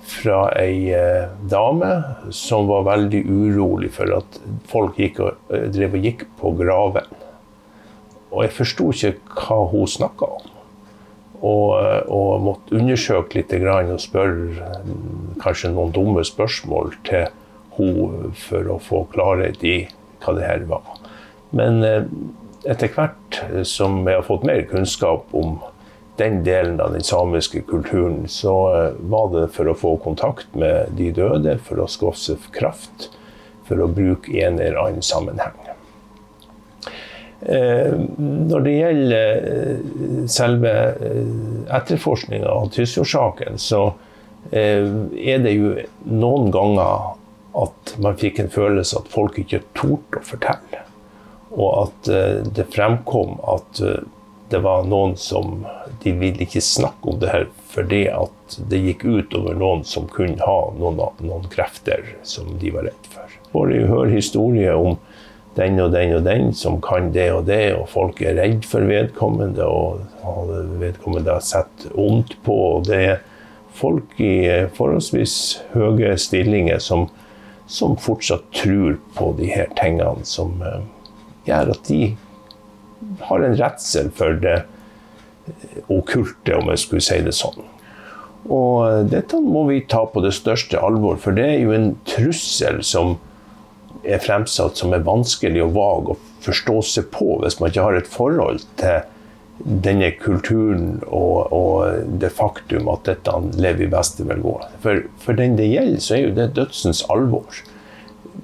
fra 0.08 0.48
ei 0.58 0.90
eh, 0.96 1.30
dame 1.46 1.92
som 2.34 2.66
var 2.70 2.88
veldig 2.88 3.22
urolig 3.28 3.92
for 3.94 4.18
at 4.18 4.42
folk 4.66 4.98
gikk 4.98 5.22
og, 5.22 5.38
eh, 5.54 5.68
drev 5.70 5.94
og 5.94 6.10
gikk 6.10 6.26
på 6.42 6.54
graven. 6.58 7.18
Og 8.32 8.44
jeg 8.44 8.56
forsto 8.58 8.90
ikke 8.92 9.14
hva 9.38 9.62
hun 9.70 9.86
snakka 9.88 10.34
om. 10.40 10.54
Og, 11.38 11.68
og, 12.10 12.40
måtte 12.42 12.74
undersøke 12.74 13.38
litt 13.38 13.52
og 13.54 14.00
spørre 14.02 14.72
kanskje 15.38 15.70
noen 15.70 15.92
dumme 15.94 16.24
spørsmål 16.26 16.96
til 17.06 17.28
hun 17.78 18.34
for 18.36 18.74
å 18.74 18.80
få 18.82 19.04
klarhet 19.14 19.64
i 19.64 19.78
hva 20.22 20.34
det 20.36 20.46
her 20.46 20.66
var. 20.70 20.84
Men 21.50 21.82
eh, 21.86 22.04
etter 22.68 22.90
hvert 22.92 23.40
som 23.68 24.02
jeg 24.06 24.18
har 24.18 24.26
fått 24.26 24.46
mer 24.48 24.64
kunnskap 24.68 25.28
om 25.36 25.58
den 26.18 26.42
delen 26.44 26.80
av 26.82 26.92
den 26.96 27.06
samiske 27.06 27.62
kulturen, 27.68 28.24
så 28.28 28.56
eh, 28.74 28.90
var 29.10 29.30
det 29.34 29.46
for 29.54 29.70
å 29.70 29.76
få 29.78 29.96
kontakt 30.04 30.50
med 30.58 30.92
de 30.98 31.12
døde, 31.14 31.58
for 31.64 31.80
å 31.82 31.88
skaffe 31.90 32.52
kraft, 32.54 33.10
for 33.68 33.80
å 33.80 33.90
bruke 33.90 34.32
en 34.42 34.58
eller 34.58 34.80
annen 34.82 35.04
sammenheng. 35.04 35.56
Eh, 37.38 37.94
når 38.18 38.66
det 38.66 38.74
gjelder 38.74 40.26
selve 40.28 40.72
etterforskninga 41.78 42.50
av 42.50 42.72
Tysfjordsaken, 42.74 43.60
så 43.62 43.92
er 44.48 45.40
det 45.44 45.52
jo 45.52 45.74
noen 46.08 46.48
ganger 46.54 47.18
at 47.56 47.94
man 48.02 48.18
fikk 48.20 48.42
en 48.42 48.52
følelse 48.52 48.98
at 49.00 49.10
folk 49.12 49.38
ikke 49.40 49.62
torde 49.78 50.20
å 50.20 50.26
fortelle. 50.26 50.84
Og 51.56 51.70
at 51.86 52.10
det 52.54 52.68
fremkom 52.74 53.38
at 53.48 53.80
det 54.48 54.58
var 54.64 54.84
noen 54.88 55.16
som 55.20 55.64
De 56.02 56.12
ville 56.16 56.44
ikke 56.44 56.60
snakke 56.64 57.10
om 57.12 57.18
det 57.20 57.32
her 57.32 57.48
fordi 57.68 58.06
at 58.08 58.54
det 58.70 58.78
gikk 58.80 59.02
ut 59.04 59.34
over 59.36 59.56
noen 59.58 59.82
som 59.84 60.06
kunne 60.08 60.40
ha 60.40 60.60
noen, 60.78 61.00
noen 61.20 61.48
krefter 61.52 62.14
som 62.26 62.54
de 62.60 62.70
var 62.72 62.86
redd 62.88 63.10
for. 63.12 63.34
Får 63.52 63.72
de 63.72 63.82
høre 63.90 64.14
historier 64.14 64.78
om 64.78 64.96
den 65.58 65.76
og 65.82 65.92
den 65.92 66.14
og 66.16 66.24
den 66.24 66.52
som 66.56 66.78
kan 66.82 67.10
det 67.12 67.28
og 67.34 67.44
det, 67.48 67.74
og 67.76 67.88
folk 67.92 68.22
er 68.24 68.38
redd 68.38 68.64
for 68.68 68.88
vedkommende, 68.88 69.66
og 69.66 70.00
vedkommende 70.80 71.34
har 71.34 71.44
sett 71.44 71.88
ondt 71.92 72.38
på. 72.46 72.56
og 72.78 72.88
Det 72.88 73.00
er 73.12 73.20
folk 73.78 74.16
i 74.22 74.66
forholdsvis 74.78 75.36
høye 75.74 76.14
stillinger 76.18 76.80
som, 76.82 77.08
som 77.68 77.98
fortsatt 78.00 78.46
tror 78.56 78.96
på 79.16 79.32
de 79.38 79.50
her 79.52 79.68
tingene, 79.78 80.24
som 80.24 80.56
uh, 80.64 80.80
gjør 81.48 81.74
at 81.74 81.88
de 81.88 82.16
har 83.28 83.44
en 83.44 83.56
redsel 83.58 84.10
for 84.14 84.38
det 84.42 84.62
okkulte, 85.92 86.56
om 86.56 86.70
jeg 86.72 86.82
skulle 86.82 87.04
si 87.04 87.20
det 87.24 87.34
sånn. 87.36 87.60
Og 88.52 89.08
dette 89.12 89.40
må 89.44 89.66
vi 89.68 89.82
ta 89.90 90.04
på 90.08 90.22
det 90.24 90.34
største 90.36 90.80
alvor, 90.80 91.18
for 91.20 91.36
det 91.36 91.46
er 91.52 91.58
jo 91.62 91.74
en 91.76 91.90
trussel 92.08 92.80
som 92.86 93.16
er 94.08 94.22
fremsatt 94.22 94.78
som 94.78 94.94
er 94.94 95.04
vanskelig 95.04 95.62
og 95.64 95.74
vag 95.76 96.10
å 96.12 96.18
forstå 96.44 96.76
seg 96.86 97.08
på 97.12 97.38
hvis 97.42 97.58
man 97.60 97.72
ikke 97.72 97.84
har 97.84 97.98
et 97.98 98.10
forhold 98.10 98.62
til 98.80 99.02
denne 99.58 100.10
kulturen 100.20 101.00
og, 101.06 101.52
og 101.52 102.18
det 102.22 102.30
faktum 102.36 102.88
at 102.92 103.08
dette 103.08 103.34
lever 103.58 103.86
i 103.88 103.90
beste 103.92 104.26
velgående. 104.28 104.70
For, 104.84 105.02
for 105.22 105.38
den 105.38 105.58
det 105.58 105.70
gjelder, 105.72 106.02
så 106.02 106.16
er 106.16 106.24
jo 106.24 106.34
det 106.36 106.48
dødsens 106.58 107.04
alvor. 107.10 107.62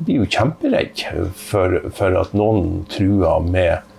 Blir 0.05 0.25
jo 0.25 0.31
kjemperedd 0.31 1.05
for, 1.39 1.79
for 1.95 2.19
at 2.19 2.35
noen 2.35 2.83
truer 2.91 3.45
med 3.47 3.91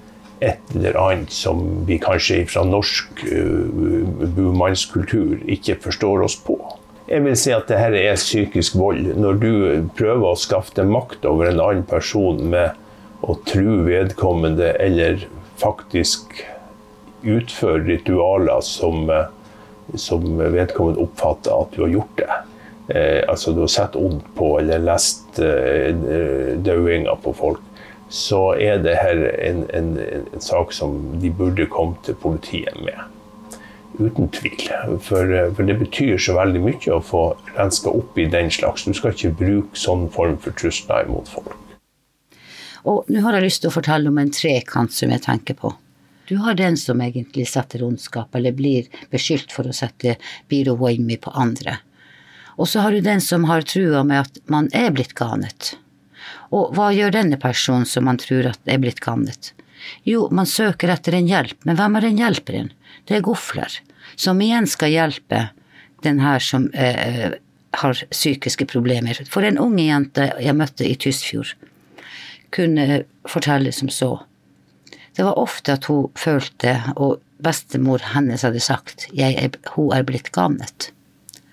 et 0.43 0.73
eller 0.75 0.97
annet 0.99 1.31
som 1.31 1.61
vi 1.87 1.95
kanskje 2.03 2.41
fra 2.51 2.65
norsk 2.67 3.23
uh, 3.23 3.69
bumannskultur 4.35 5.39
ikke 5.47 5.77
forstår 5.85 6.25
oss 6.27 6.35
på. 6.35 6.57
Jeg 7.07 7.21
vil 7.21 7.37
si 7.37 7.53
at 7.53 7.69
dette 7.69 8.01
er 8.01 8.17
psykisk 8.17 8.75
vold. 8.81 9.13
Når 9.15 9.39
du 9.39 9.51
prøver 9.95 10.25
å 10.31 10.39
skaffe 10.39 10.83
makt 10.83 11.25
over 11.29 11.51
en 11.51 11.61
annen 11.61 11.85
person 11.87 12.41
med 12.51 12.75
å 13.25 13.37
true 13.47 13.85
vedkommende, 13.87 14.73
eller 14.81 15.23
faktisk 15.61 16.33
utføre 17.25 17.83
ritualer 17.85 18.61
som, 18.65 19.09
uh, 19.09 19.27
som 19.99 20.25
vedkommende 20.39 21.03
oppfatter 21.03 21.55
at 21.55 21.75
du 21.75 21.85
har 21.85 21.95
gjort 21.97 22.19
det. 22.21 22.41
Eh, 22.87 23.23
altså 23.27 23.51
du 23.51 23.63
har 23.63 23.71
sett 23.73 23.95
ondt 23.97 24.27
på 24.37 24.59
eller 24.59 24.83
lest 24.85 25.39
eh, 25.41 25.89
dauinga 26.61 27.15
på 27.23 27.31
folk 27.33 27.63
så 28.09 28.53
er 28.61 28.83
det 28.83 28.93
her 28.99 29.21
en, 29.41 29.63
en, 29.73 29.97
en, 29.97 30.41
sak 30.41 30.73
som 30.73 30.99
de 31.21 31.31
burde 31.33 31.65
komme 31.65 31.97
til 32.05 32.13
politiet 32.21 32.77
med. 32.85 32.99
Uten 33.97 34.29
tvil. 34.29 34.67
For, 35.01 35.31
for, 35.55 35.63
det 35.65 35.77
betyr 35.79 36.19
så 36.21 36.35
veldig 36.37 36.61
mye 36.67 36.93
å 36.93 37.01
få 37.01 37.23
renska 37.55 37.89
opp 37.89 38.17
i 38.19 38.27
den 38.29 38.51
slags. 38.53 38.85
Du 38.85 38.93
skal 38.93 39.15
ikke 39.15 39.33
bruke 39.39 39.79
sånn 39.79 40.05
form 40.13 40.37
for 40.43 40.53
trusler 40.53 41.09
mot 41.09 41.29
folk. 41.31 41.55
Og 42.85 43.09
nå 43.09 43.23
har 43.25 43.39
jeg 43.39 43.47
lyst 43.47 43.63
til 43.63 43.71
å 43.71 43.73
fortelle 43.73 44.11
om 44.11 44.21
en 44.21 44.29
trekant 44.29 44.93
som 44.93 45.09
jeg 45.09 45.25
tenker 45.25 45.57
på. 45.57 45.73
Du 46.27 46.35
har 46.41 46.57
den 46.57 46.77
som 46.77 47.01
egentlig 47.01 47.47
setter 47.47 47.83
ondskap, 47.85 48.35
eller 48.35 48.55
blir 48.55 48.87
beskyldt 49.11 49.53
for 49.53 49.67
å 49.67 49.75
sette 49.75 50.15
Biro 50.49 50.75
Waimi 50.79 51.17
på 51.21 51.33
andre. 51.37 51.77
Og 52.55 52.69
så 52.71 52.81
har 52.85 52.95
du 52.95 53.01
den 53.03 53.21
som 53.21 53.45
har 53.49 53.65
trua 53.67 54.03
med 54.03 54.25
at 54.25 54.39
man 54.49 54.69
er 54.73 54.89
blitt 54.95 55.13
ganet. 55.17 55.75
Og 56.55 56.73
hva 56.75 56.91
gjør 56.95 57.13
denne 57.13 57.37
personen 57.41 57.85
som 57.89 58.07
man 58.07 58.17
tror 58.21 58.47
at 58.49 58.71
er 58.71 58.81
blitt 58.81 59.03
gannet? 59.03 59.51
Jo, 60.07 60.27
man 60.31 60.47
søker 60.49 60.89
etter 60.89 61.17
en 61.17 61.29
hjelp, 61.29 61.57
men 61.67 61.77
hvem 61.77 61.97
er 61.97 62.07
den 62.07 62.21
hjelperen? 62.21 62.71
Det 63.05 63.17
er 63.17 63.25
gofler, 63.25 63.79
som 64.15 64.41
igjen 64.41 64.65
skal 64.69 64.93
hjelpe 64.93 65.47
den 66.05 66.21
her 66.23 66.41
som 66.41 66.69
eh, 66.73 67.35
har 67.81 68.01
psykiske 68.11 68.65
problemer. 68.71 69.19
For 69.29 69.45
en 69.45 69.59
unge 69.61 69.85
jente 69.85 70.29
jeg 70.41 70.57
møtte 70.57 70.87
i 70.87 70.95
Tysfjord, 70.97 71.53
kunne 72.55 73.03
fortelle 73.29 73.73
som 73.75 73.91
så. 73.91 74.15
Det 75.15 75.23
var 75.23 75.39
ofte 75.39 75.77
at 75.77 75.87
hun 75.89 76.11
følte, 76.19 76.75
og 76.95 77.21
bestemor 77.43 78.03
hennes 78.13 78.43
hadde 78.45 78.63
sagt, 78.63 79.07
er, 79.15 79.55
hun 79.75 79.93
er 79.95 80.05
blitt 80.07 80.31
gannet. 80.35 80.91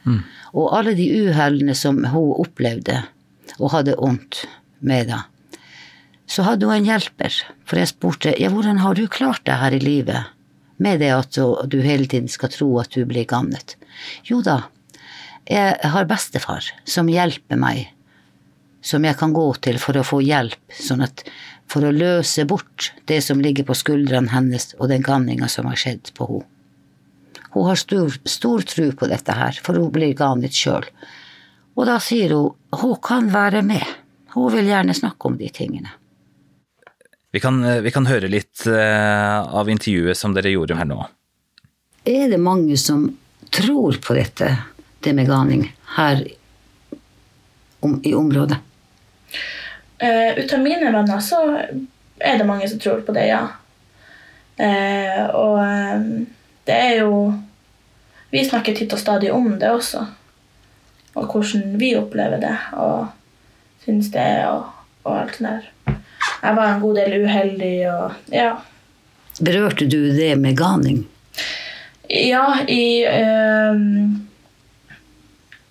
Mm. 0.02 0.22
Og 0.52 0.72
alle 0.76 0.96
de 0.98 1.06
uhellene 1.22 1.74
som 1.78 2.02
hun 2.10 2.34
opplevde 2.42 3.04
og 3.58 3.72
hadde 3.76 3.98
vondt, 3.98 4.44
med 4.82 5.12
det. 5.12 5.20
Så 6.26 6.42
hadde 6.42 6.66
hun 6.66 6.80
en 6.80 6.88
hjelper, 6.88 7.36
for 7.62 7.78
jeg 7.78 7.92
spurte 7.92 8.32
ja, 8.40 8.48
hvordan 8.50 8.80
har 8.82 8.98
du 8.98 9.04
klart 9.06 9.44
det 9.46 9.60
her 9.60 9.76
i 9.76 9.78
livet 9.78 10.32
med 10.82 11.02
det 11.02 11.12
at 11.14 11.38
du 11.70 11.78
hele 11.84 12.08
tiden 12.10 12.30
skal 12.30 12.50
tro 12.52 12.68
at 12.82 12.90
du 12.94 13.04
blir 13.08 13.28
gannet. 13.28 13.76
Jo 14.26 14.40
da, 14.42 14.64
jeg 15.46 15.78
har 15.94 16.08
bestefar 16.10 16.66
som 16.88 17.10
hjelper 17.10 17.60
meg, 17.60 17.86
som 18.82 19.04
jeg 19.06 19.16
kan 19.18 19.32
gå 19.34 19.46
til 19.62 19.78
for 19.80 19.96
å 19.98 20.04
få 20.06 20.20
hjelp, 20.24 20.74
sånn 20.74 21.04
at 21.06 21.24
for 21.70 21.86
å 21.86 21.94
løse 21.94 22.44
bort 22.48 22.90
det 23.08 23.20
som 23.24 23.40
ligger 23.40 23.66
på 23.68 23.76
skuldrene 23.78 24.32
hennes 24.34 24.74
og 24.78 24.90
den 24.92 25.04
ganninga 25.06 25.48
som 25.48 25.70
har 25.70 25.78
skjedd 25.80 26.12
på 26.18 26.28
henne. 26.28 26.48
Hun 27.52 27.66
har 27.68 27.76
stor, 27.76 28.14
stor 28.24 28.62
tro 28.64 28.86
på 28.96 29.06
dette 29.10 29.34
her, 29.36 29.58
for 29.60 29.76
hun 29.76 29.90
blir 29.92 30.14
ganet 30.16 30.56
sjøl. 30.56 30.86
Og 31.76 31.84
da 31.84 31.98
sier 32.00 32.32
hun 32.32 32.80
hun 32.80 32.94
kan 33.04 33.28
være 33.28 33.60
med. 33.66 33.84
Hun 34.32 34.48
vil 34.54 34.70
gjerne 34.70 34.94
snakke 34.96 35.28
om 35.28 35.36
de 35.36 35.50
tingene. 35.52 35.92
Vi 37.32 37.40
kan, 37.44 37.60
vi 37.84 37.92
kan 37.92 38.08
høre 38.08 38.28
litt 38.32 38.64
eh, 38.68 39.36
av 39.60 39.68
intervjuet 39.68 40.16
som 40.16 40.32
dere 40.32 40.52
gjorde 40.52 40.78
her 40.80 40.88
nå. 40.88 40.98
Er 42.08 42.32
det 42.32 42.40
mange 42.40 42.76
som 42.80 43.04
tror 43.52 44.00
på 44.00 44.16
dette, 44.16 44.48
det 45.04 45.12
med 45.12 45.28
ganing, 45.28 45.68
her 45.96 46.24
om, 47.84 48.00
i 48.00 48.14
området? 48.16 48.58
Uh, 50.02 50.38
ut 50.38 50.52
av 50.52 50.62
mine 50.62 50.92
venner 50.92 51.20
så 51.22 51.40
er 52.18 52.38
det 52.38 52.46
mange 52.48 52.68
som 52.68 52.80
tror 52.82 53.04
på 53.06 53.14
det, 53.14 53.28
ja. 53.30 53.42
Uh, 54.58 55.24
og 55.38 55.58
um, 55.62 56.26
det 56.68 56.74
er 56.76 56.98
jo 57.00 57.32
Vi 58.32 58.42
snakker 58.44 58.76
titt 58.76 58.92
og 58.94 59.00
stadig 59.00 59.32
om 59.32 59.58
det 59.60 59.68
også. 59.68 60.06
Og 61.12 61.26
hvordan 61.28 61.74
vi 61.76 61.90
opplever 61.98 62.40
det. 62.40 62.54
og 62.72 63.10
syns 63.84 64.10
det, 64.14 64.46
og, 64.48 64.70
og 65.04 65.18
alt 65.18 65.36
sånt 65.36 65.48
der. 65.48 65.96
Jeg 66.42 66.56
var 66.56 66.68
en 66.68 66.82
god 66.82 66.98
del 66.98 67.24
uheldig 67.26 67.74
og 67.92 68.32
ja. 68.32 68.52
Berørte 69.42 69.86
du 69.86 69.98
det 70.16 70.34
med 70.38 70.56
ganing? 70.58 71.04
Ja, 72.08 72.60
i 72.68 73.04
um, 73.06 74.28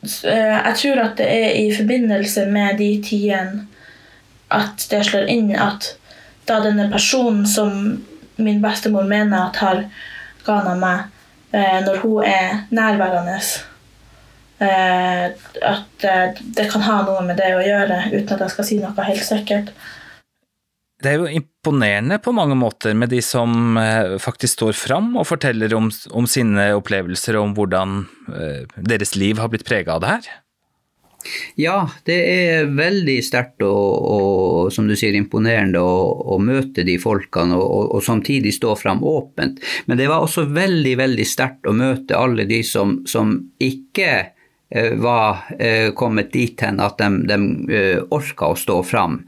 Jeg 0.02 0.76
tror 0.80 1.02
at 1.04 1.18
det 1.20 1.28
er 1.30 1.58
i 1.62 1.68
forbindelse 1.76 2.48
med 2.50 2.80
de 2.82 2.92
tidene 3.06 3.68
at 4.52 4.88
det 4.92 5.04
slår 5.08 5.30
inn 5.32 5.52
at 5.56 5.94
da 6.50 6.58
denne 6.64 6.90
personen 6.92 7.46
som 7.48 8.02
min 8.42 8.62
bestemor 8.64 9.06
mener 9.08 9.46
at 9.46 9.60
har 9.62 9.84
gana 10.44 10.74
meg, 10.76 11.04
eh, 11.54 11.78
når 11.86 12.02
hun 12.02 12.26
er 12.26 12.64
nærværende 12.74 13.38
Eh, 14.62 15.26
at 15.62 16.04
eh, 16.04 16.34
det 16.38 16.68
kan 16.70 16.84
ha 16.86 17.00
noe 17.02 17.24
med 17.26 17.40
det 17.42 17.50
å 17.58 17.64
gjøre, 17.66 17.96
uten 18.12 18.36
at 18.36 18.44
jeg 18.44 18.54
skal 18.54 18.68
si 18.68 18.76
noe 18.78 19.06
helt 19.08 19.26
sikkert. 19.26 19.72
Det 21.02 21.10
er 21.10 21.18
jo 21.18 21.30
imponerende 21.42 22.20
på 22.22 22.34
mange 22.36 22.56
måter 22.58 22.94
med 22.98 23.10
de 23.10 23.24
som 23.26 23.78
eh, 23.82 24.18
faktisk 24.22 24.60
står 24.60 24.78
fram 24.78 25.16
og 25.18 25.26
forteller 25.30 25.74
om, 25.74 25.90
om 26.14 26.30
sine 26.30 26.72
opplevelser 26.78 27.40
og 27.40 27.50
om 27.50 27.58
hvordan 27.58 28.00
deres 28.78 29.16
liv 29.18 29.42
har 29.42 29.50
blitt 29.52 29.66
prega 29.68 29.98
av 29.98 30.04
det 30.04 30.14
her. 30.14 30.32
Ja, 31.60 31.76
det 32.08 32.18
er 32.18 32.70
veldig 32.74 33.18
sterkt 33.26 33.64
og, 33.66 34.72
som 34.74 34.88
du 34.90 34.96
sier, 34.98 35.16
imponerende 35.18 35.82
å, 35.82 36.38
møte 36.42 36.86
de 36.88 36.98
folkene 37.02 37.58
og, 37.58 37.66
og, 37.66 37.88
og, 37.98 38.04
samtidig 38.06 38.56
stå 38.56 38.76
fram 38.80 39.04
åpent. 39.06 39.62
Men 39.86 40.00
det 40.02 40.10
var 40.12 40.26
også 40.26 40.48
veldig, 40.50 40.96
veldig 41.02 41.28
sterkt 41.28 41.70
å 41.70 41.76
møte 41.78 42.18
alle 42.18 42.48
de 42.50 42.62
som, 42.68 43.00
som 43.10 43.36
ikke 43.62 44.12
eh, 44.12 44.30
var 44.98 45.38
eh, 45.60 45.92
kommet 45.94 46.32
dit 46.34 46.62
hen 46.62 46.80
at 46.80 46.98
de, 47.02 47.10
de 47.28 47.80
orka 48.12 48.52
å 48.52 48.58
stå 48.58 48.78
fram. 48.88 49.22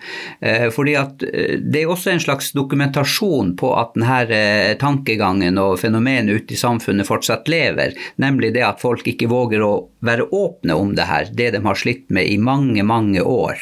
Fordi 0.73 0.93
at 0.97 1.23
Det 1.23 1.81
er 1.81 1.89
også 1.89 2.13
en 2.13 2.21
slags 2.23 2.51
dokumentasjon 2.55 3.53
på 3.59 3.71
at 3.77 3.93
denne 3.95 4.75
tankegangen 4.79 5.57
og 5.59 5.77
fenomenet 5.81 6.43
ute 6.43 6.55
i 6.55 6.59
samfunnet 6.59 7.07
fortsatt 7.07 7.49
lever, 7.51 7.95
nemlig 8.21 8.53
det 8.55 8.63
at 8.65 8.81
folk 8.81 9.07
ikke 9.07 9.29
våger 9.31 9.63
å 9.63 9.71
være 10.03 10.27
åpne 10.35 10.75
om 10.75 10.93
det 10.95 11.07
her, 11.07 11.29
det 11.31 11.51
de 11.55 11.61
har 11.63 11.79
slitt 11.79 12.09
med 12.13 12.27
i 12.27 12.37
mange, 12.37 12.83
mange 12.83 13.21
år. 13.21 13.59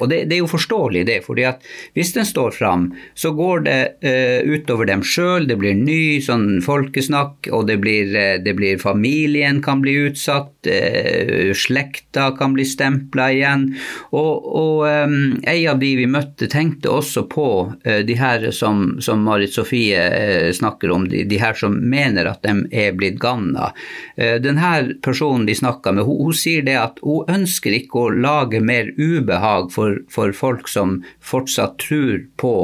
Og 0.00 0.08
Det, 0.08 0.24
det 0.28 0.38
er 0.38 0.42
jo 0.42 0.50
forståelig, 0.50 1.06
det. 1.08 1.20
fordi 1.24 1.46
at 1.48 1.64
hvis 1.96 2.12
den 2.16 2.28
står 2.28 2.56
fram, 2.56 2.90
så 3.14 3.32
går 3.36 3.64
det 3.68 3.80
utover 4.48 4.88
dem 4.88 5.04
sjøl, 5.04 5.48
det 5.48 5.58
blir 5.60 5.76
ny 5.76 6.20
sånn 6.24 6.60
folkesnakk, 6.64 7.48
og 7.52 7.66
det 7.70 7.78
blir, 7.82 8.12
det 8.44 8.54
blir 8.58 8.80
familien 8.80 9.62
kan 9.64 9.82
bli 9.84 9.94
utsatt, 10.08 10.52
eh, 10.66 11.17
slekta 11.54 12.30
kan 12.38 12.54
bli 12.54 12.64
stempla 12.64 13.28
igjen. 13.32 13.66
Og, 14.10 14.48
og 14.60 14.84
um, 14.86 15.36
ei 15.48 15.66
av 15.70 15.80
de 15.82 15.92
vi 15.98 16.06
møtte, 16.10 16.48
tenkte 16.50 16.92
også 16.92 17.24
på 17.30 17.48
uh, 17.70 18.00
de 18.06 18.16
her 18.18 18.48
som, 18.54 18.98
som 19.04 19.22
Marit 19.26 19.54
Sofie 19.54 19.98
uh, 19.98 20.48
snakker 20.54 20.92
om, 20.94 21.08
de, 21.10 21.24
de, 21.28 21.40
her 21.40 21.56
som 21.58 21.76
mener 21.78 22.30
at 22.30 22.42
de 22.46 22.54
er 22.72 22.96
blitt 22.98 23.20
ganna. 23.22 23.72
Uh, 24.18 24.36
denne 24.42 24.98
personen 25.04 25.46
de 25.48 25.56
snakka 25.58 25.94
med, 25.96 26.06
hun, 26.08 26.24
hun, 26.28 26.38
sier 26.38 26.66
det 26.66 26.78
at 26.80 27.00
hun 27.04 27.28
ønsker 27.40 27.74
ikke 27.80 28.04
å 28.04 28.14
lage 28.14 28.62
mer 28.64 28.92
ubehag 28.98 29.72
for, 29.74 30.02
for 30.12 30.34
folk 30.36 30.68
som 30.70 31.00
fortsatt 31.24 31.78
tror 31.82 32.26
på 32.40 32.54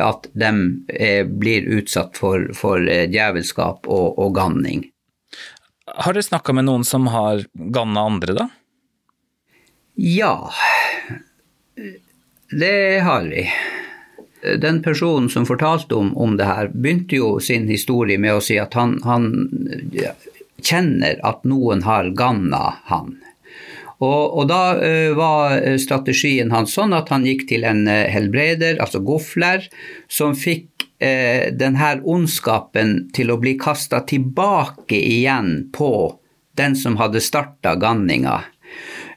at 0.00 0.30
de 0.32 0.50
blir 1.28 1.66
utsatt 1.76 2.16
for, 2.16 2.46
for 2.56 2.80
djevelskap 2.80 3.84
og, 3.84 4.16
og 4.16 4.32
ganning. 4.36 4.86
Har 5.84 6.16
dere 6.16 6.24
snakka 6.24 6.54
med 6.56 6.64
noen 6.64 6.84
som 6.84 7.06
har 7.12 7.44
ganna 7.52 8.06
andre, 8.08 8.34
da? 8.34 8.48
Ja, 9.94 10.50
det 12.50 13.00
har 13.04 13.22
vi. 13.28 13.44
Den 14.60 14.82
personen 14.82 15.28
som 15.30 15.46
fortalte 15.46 15.94
om, 15.94 16.16
om 16.16 16.36
det 16.36 16.48
her, 16.48 16.68
begynte 16.68 17.16
jo 17.16 17.36
sin 17.40 17.68
historie 17.68 18.18
med 18.18 18.36
å 18.36 18.42
si 18.44 18.58
at 18.60 18.74
han, 18.74 18.98
han 19.04 19.30
kjenner 20.64 21.20
at 21.24 21.44
noen 21.48 21.84
har 21.86 22.10
ganna 22.16 22.64
han. 22.90 23.16
Og, 24.02 24.34
og, 24.34 24.44
da 24.50 24.62
uh, 24.78 25.12
var 25.16 25.60
strategien 25.80 26.50
hans 26.54 26.74
sånn 26.74 26.96
at 26.96 27.12
han 27.14 27.26
gikk 27.28 27.46
til 27.52 27.66
en 27.68 27.84
uh, 27.86 28.04
helbreder, 28.10 28.80
altså 28.82 29.00
gofler, 29.06 29.68
som 30.10 30.34
fikk 30.38 30.74
eh, 30.98 31.52
denne 31.54 31.98
ondskapen 32.04 32.96
til 33.14 33.32
å 33.32 33.38
bli 33.40 33.56
kasta 33.60 34.02
tilbake 34.08 34.98
igjen 34.98 35.70
på 35.74 35.92
den 36.58 36.76
som 36.78 36.98
hadde 37.00 37.22
starta 37.24 37.74
ganninga. 37.80 38.40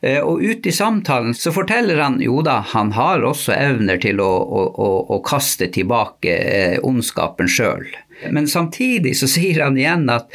Eh, 0.02 0.20
og 0.22 0.42
ute 0.42 0.70
i 0.70 0.76
samtalen 0.76 1.34
så 1.38 1.54
forteller 1.54 2.02
han 2.02 2.20
jo 2.22 2.42
da, 2.46 2.60
han 2.74 2.94
har 2.98 3.26
også 3.26 3.56
evner 3.56 4.02
til 4.02 4.22
å, 4.22 4.30
å, 4.30 4.90
å 5.18 5.22
kaste 5.26 5.70
tilbake 5.74 6.34
eh, 6.34 6.78
ondskapen 6.86 7.50
sjøl. 7.50 7.88
Men 8.34 8.50
samtidig 8.50 9.13
så 9.20 9.30
sier 9.30 9.62
han 9.66 9.78
igjen 9.78 10.08
at 10.10 10.32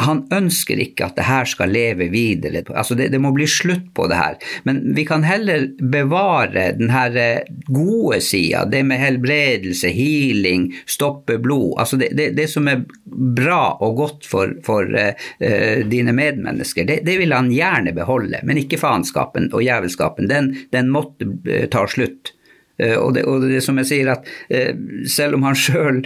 han 0.00 0.22
ønsker 0.32 0.80
ikke 0.80 1.08
at 1.08 1.18
det 1.18 1.26
her 1.28 1.48
skal 1.48 1.72
leve 1.72 2.08
videre. 2.12 2.62
Altså 2.72 2.96
det, 2.98 3.10
det, 3.12 3.20
må 3.22 3.32
bli 3.36 3.46
slutt 3.50 3.90
på 3.96 4.06
det 4.10 4.18
her. 4.18 4.38
Men 4.68 4.82
vi 4.96 5.04
kan 5.08 5.24
heller 5.26 5.68
bevare 5.80 6.70
den 6.78 6.92
her 6.92 7.16
eh, 7.20 7.50
gode 7.68 8.20
sida, 8.24 8.64
det 8.70 8.82
med 8.88 9.00
helbredelse, 9.02 9.92
healing, 9.94 10.70
stoppe 10.88 11.38
blod. 11.42 11.76
Altså 11.82 12.00
det, 12.00 12.12
det, 12.18 12.30
det 12.38 12.48
som 12.52 12.68
er 12.70 12.84
bra 13.06 13.76
og 13.80 13.96
godt 14.00 14.28
for, 14.28 14.52
for 14.64 14.88
uh, 14.88 15.80
dine 15.90 16.12
medmennesker, 16.16 16.86
det, 16.88 17.16
vil 17.20 17.34
han 17.34 17.50
gjerne 17.52 17.94
beholde. 17.96 18.40
Men 18.46 18.60
ikke 18.60 18.80
faenskapen 18.80 19.50
og 19.52 19.64
jævelskapen. 19.64 20.30
Den, 20.30 20.52
den 20.74 20.92
måtte 20.92 21.28
ta 21.72 21.86
slutt. 21.90 22.34
Og 22.80 23.10
det, 23.12 23.26
og 23.28 23.42
det, 23.44 23.58
som 23.60 23.76
jeg 23.76 23.90
sier, 23.90 24.14
at 24.14 25.08
selv 25.10 25.36
om 25.36 25.44
han 25.44 25.58
sjøl 25.66 26.00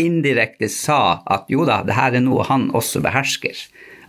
indirekte 0.00 0.68
sa 0.72 1.22
at 1.26 1.48
jo 1.52 1.66
da, 1.68 1.82
det 1.86 1.96
her 1.96 2.16
er 2.16 2.24
noe 2.24 2.46
han 2.48 2.70
også 2.74 3.02
behersker. 3.04 3.56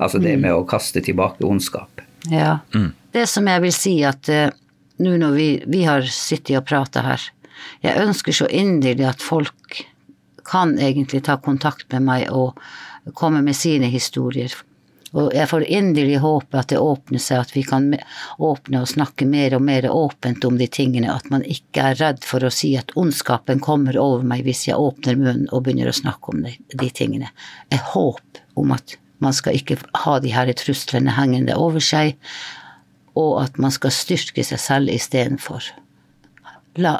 Altså 0.01 0.19
det 0.19 0.35
med 0.41 0.55
å 0.55 0.65
kaste 0.67 1.03
tilbake 1.03 1.45
ondskap. 1.45 2.01
Ja. 2.31 2.59
Mm. 2.73 2.91
Det 3.13 3.27
som 3.29 3.47
jeg 3.47 3.61
vil 3.65 3.75
si 3.75 3.93
at 4.07 4.29
uh, 4.31 4.49
nå 5.03 5.15
når 5.21 5.35
vi, 5.37 5.47
vi 5.69 5.83
har 5.85 6.05
sittet 6.07 6.57
og 6.59 6.67
prata 6.69 7.03
her, 7.05 7.25
jeg 7.83 7.99
ønsker 7.99 8.35
så 8.35 8.47
inderlig 8.49 9.05
at 9.07 9.23
folk 9.23 9.83
kan 10.47 10.75
egentlig 10.81 11.23
ta 11.27 11.37
kontakt 11.39 11.87
med 11.93 12.07
meg 12.07 12.31
og 12.31 12.57
komme 13.15 13.41
med 13.45 13.55
sine 13.55 13.87
historier. 13.91 14.51
Og 15.13 15.29
jeg 15.35 15.45
får 15.51 15.67
inderlig 15.69 16.17
håpe 16.23 16.57
at 16.57 16.71
det 16.71 16.79
åpner 16.81 17.21
seg, 17.21 17.43
at 17.43 17.51
vi 17.53 17.61
kan 17.67 17.91
åpne 18.41 18.81
og 18.81 18.89
snakke 18.89 19.27
mer 19.29 19.53
og 19.53 19.61
mer 19.61 19.85
åpent 19.91 20.45
om 20.47 20.57
de 20.57 20.65
tingene. 20.65 21.13
At 21.13 21.29
man 21.29 21.45
ikke 21.45 21.91
er 21.91 21.99
redd 21.99 22.25
for 22.25 22.41
å 22.41 22.51
si 22.53 22.71
at 22.79 22.95
ondskapen 22.97 23.61
kommer 23.61 23.99
over 24.01 24.25
meg 24.25 24.41
hvis 24.47 24.65
jeg 24.71 24.79
åpner 24.79 25.19
munnen 25.19 25.45
og 25.51 25.67
begynner 25.67 25.91
å 25.91 25.95
snakke 25.95 26.33
om 26.33 26.41
de, 26.47 26.55
de 26.73 26.89
tingene. 26.89 27.29
Et 27.69 27.93
håp 27.93 28.41
om 28.57 28.73
at 28.73 28.97
man 29.23 29.37
skal 29.37 29.55
ikke 29.55 29.77
ha 30.03 30.17
de 30.19 30.33
her 30.33 30.49
truslene 30.57 31.13
hengende 31.15 31.55
over 31.61 31.83
seg, 31.83 32.17
og 33.13 33.37
at 33.43 33.61
man 33.61 33.71
skal 33.73 33.93
styrke 33.93 34.43
seg 34.43 34.59
selv 34.59 34.91
istedenfor. 34.91 35.69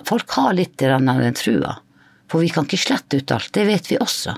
Folk 0.05 0.37
har 0.37 0.53
litt 0.53 0.81
av 0.85 1.01
den 1.01 1.37
trua, 1.37 1.79
for 2.29 2.45
vi 2.45 2.51
kan 2.53 2.69
ikke 2.69 2.85
slette 2.85 3.19
ut 3.19 3.33
alt, 3.33 3.49
det 3.57 3.65
vet 3.67 3.89
vi 3.89 3.97
også. 3.97 4.37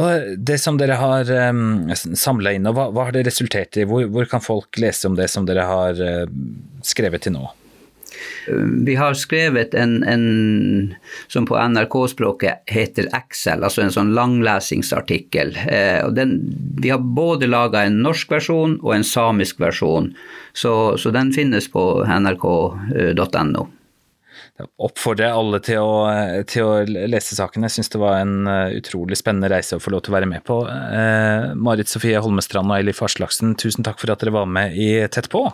Og 0.00 0.36
Det 0.38 0.58
som 0.60 0.78
dere 0.80 0.98
har 1.00 1.30
um, 1.50 1.90
samla 1.94 2.54
inn, 2.56 2.68
hva, 2.70 2.88
hva, 2.90 3.08
har 3.08 3.16
det 3.16 3.26
resultert 3.28 3.78
i? 3.80 3.86
Hvor, 3.88 4.06
hvor, 4.10 4.28
kan 4.30 4.44
folk 4.44 4.80
lese 4.82 5.08
om 5.10 5.16
det 5.18 5.30
som 5.32 5.48
dere 5.48 5.66
har 5.68 6.00
uh, 6.00 6.26
skrevet 6.86 7.26
til 7.26 7.36
nå? 7.38 7.48
Vi 8.86 8.94
har 8.98 9.14
skrevet 9.14 9.74
en, 9.74 10.02
en 10.04 10.94
som 11.28 11.46
på 11.46 11.56
NRK-språket 11.56 12.66
heter 12.66 13.08
Excel, 13.16 13.62
altså 13.64 13.84
en 13.84 13.94
sånn 13.94 14.12
langlesingsartikkel. 14.16 15.54
Eh, 15.70 16.08
den, 16.16 16.34
vi 16.82 16.90
har 16.90 17.00
både 17.00 17.48
laga 17.50 17.84
en 17.86 18.00
norsk 18.04 18.32
versjon 18.34 18.78
og 18.82 18.94
en 18.96 19.06
samisk 19.06 19.60
versjon, 19.62 20.10
så, 20.52 20.96
så 20.98 21.14
den 21.14 21.32
finnes 21.36 21.70
på 21.70 21.84
nrk.no 22.04 23.68
oppfordrer 24.80 25.32
alle 25.34 25.60
til 25.64 25.80
å, 25.82 26.04
til 26.50 26.66
å 26.66 26.74
lese 26.84 27.36
saken. 27.36 27.64
Jeg 27.66 27.76
syns 27.76 27.92
det 27.92 28.00
var 28.02 28.20
en 28.20 28.48
uh, 28.48 28.72
utrolig 28.76 29.18
spennende 29.20 29.50
reise 29.52 29.78
å 29.78 29.82
få 29.82 29.92
lov 29.94 30.04
til 30.04 30.14
å 30.14 30.18
være 30.18 30.28
med 30.30 30.44
på. 30.46 30.60
Eh, 30.68 31.50
Marit 31.56 31.90
Sofie 31.90 32.20
Holmestrand 32.20 32.70
og 32.70 32.78
Eilif 32.78 33.02
Aslaksen, 33.04 33.56
tusen 33.60 33.86
takk 33.86 34.00
for 34.02 34.12
at 34.12 34.22
dere 34.22 34.34
var 34.34 34.48
med 34.50 34.76
i 34.76 34.92
Tett 35.12 35.30
på. 35.32 35.44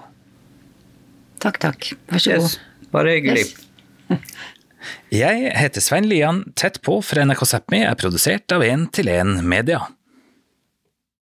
Takk, 1.42 1.61
takk. 1.62 1.90
Vær 2.11 2.22
så 2.22 2.37
god. 2.37 2.50
Yes, 2.50 2.90
bare 2.94 3.16
hyggelig. 3.18 3.46
Yes. 3.46 4.22
Jeg 5.14 5.50
heter 5.56 5.82
Svein 5.82 6.06
Lian. 6.11 6.44
Tett 6.59 6.80
på 6.85 6.98
fra 7.04 7.26
NRK 7.26 7.44
Sápmi 7.48 7.82
er 7.87 7.98
produsert 7.98 8.52
av 8.54 8.64
1 8.66 8.88
til 8.96 9.11
1 9.12 9.40
Media. 9.46 9.85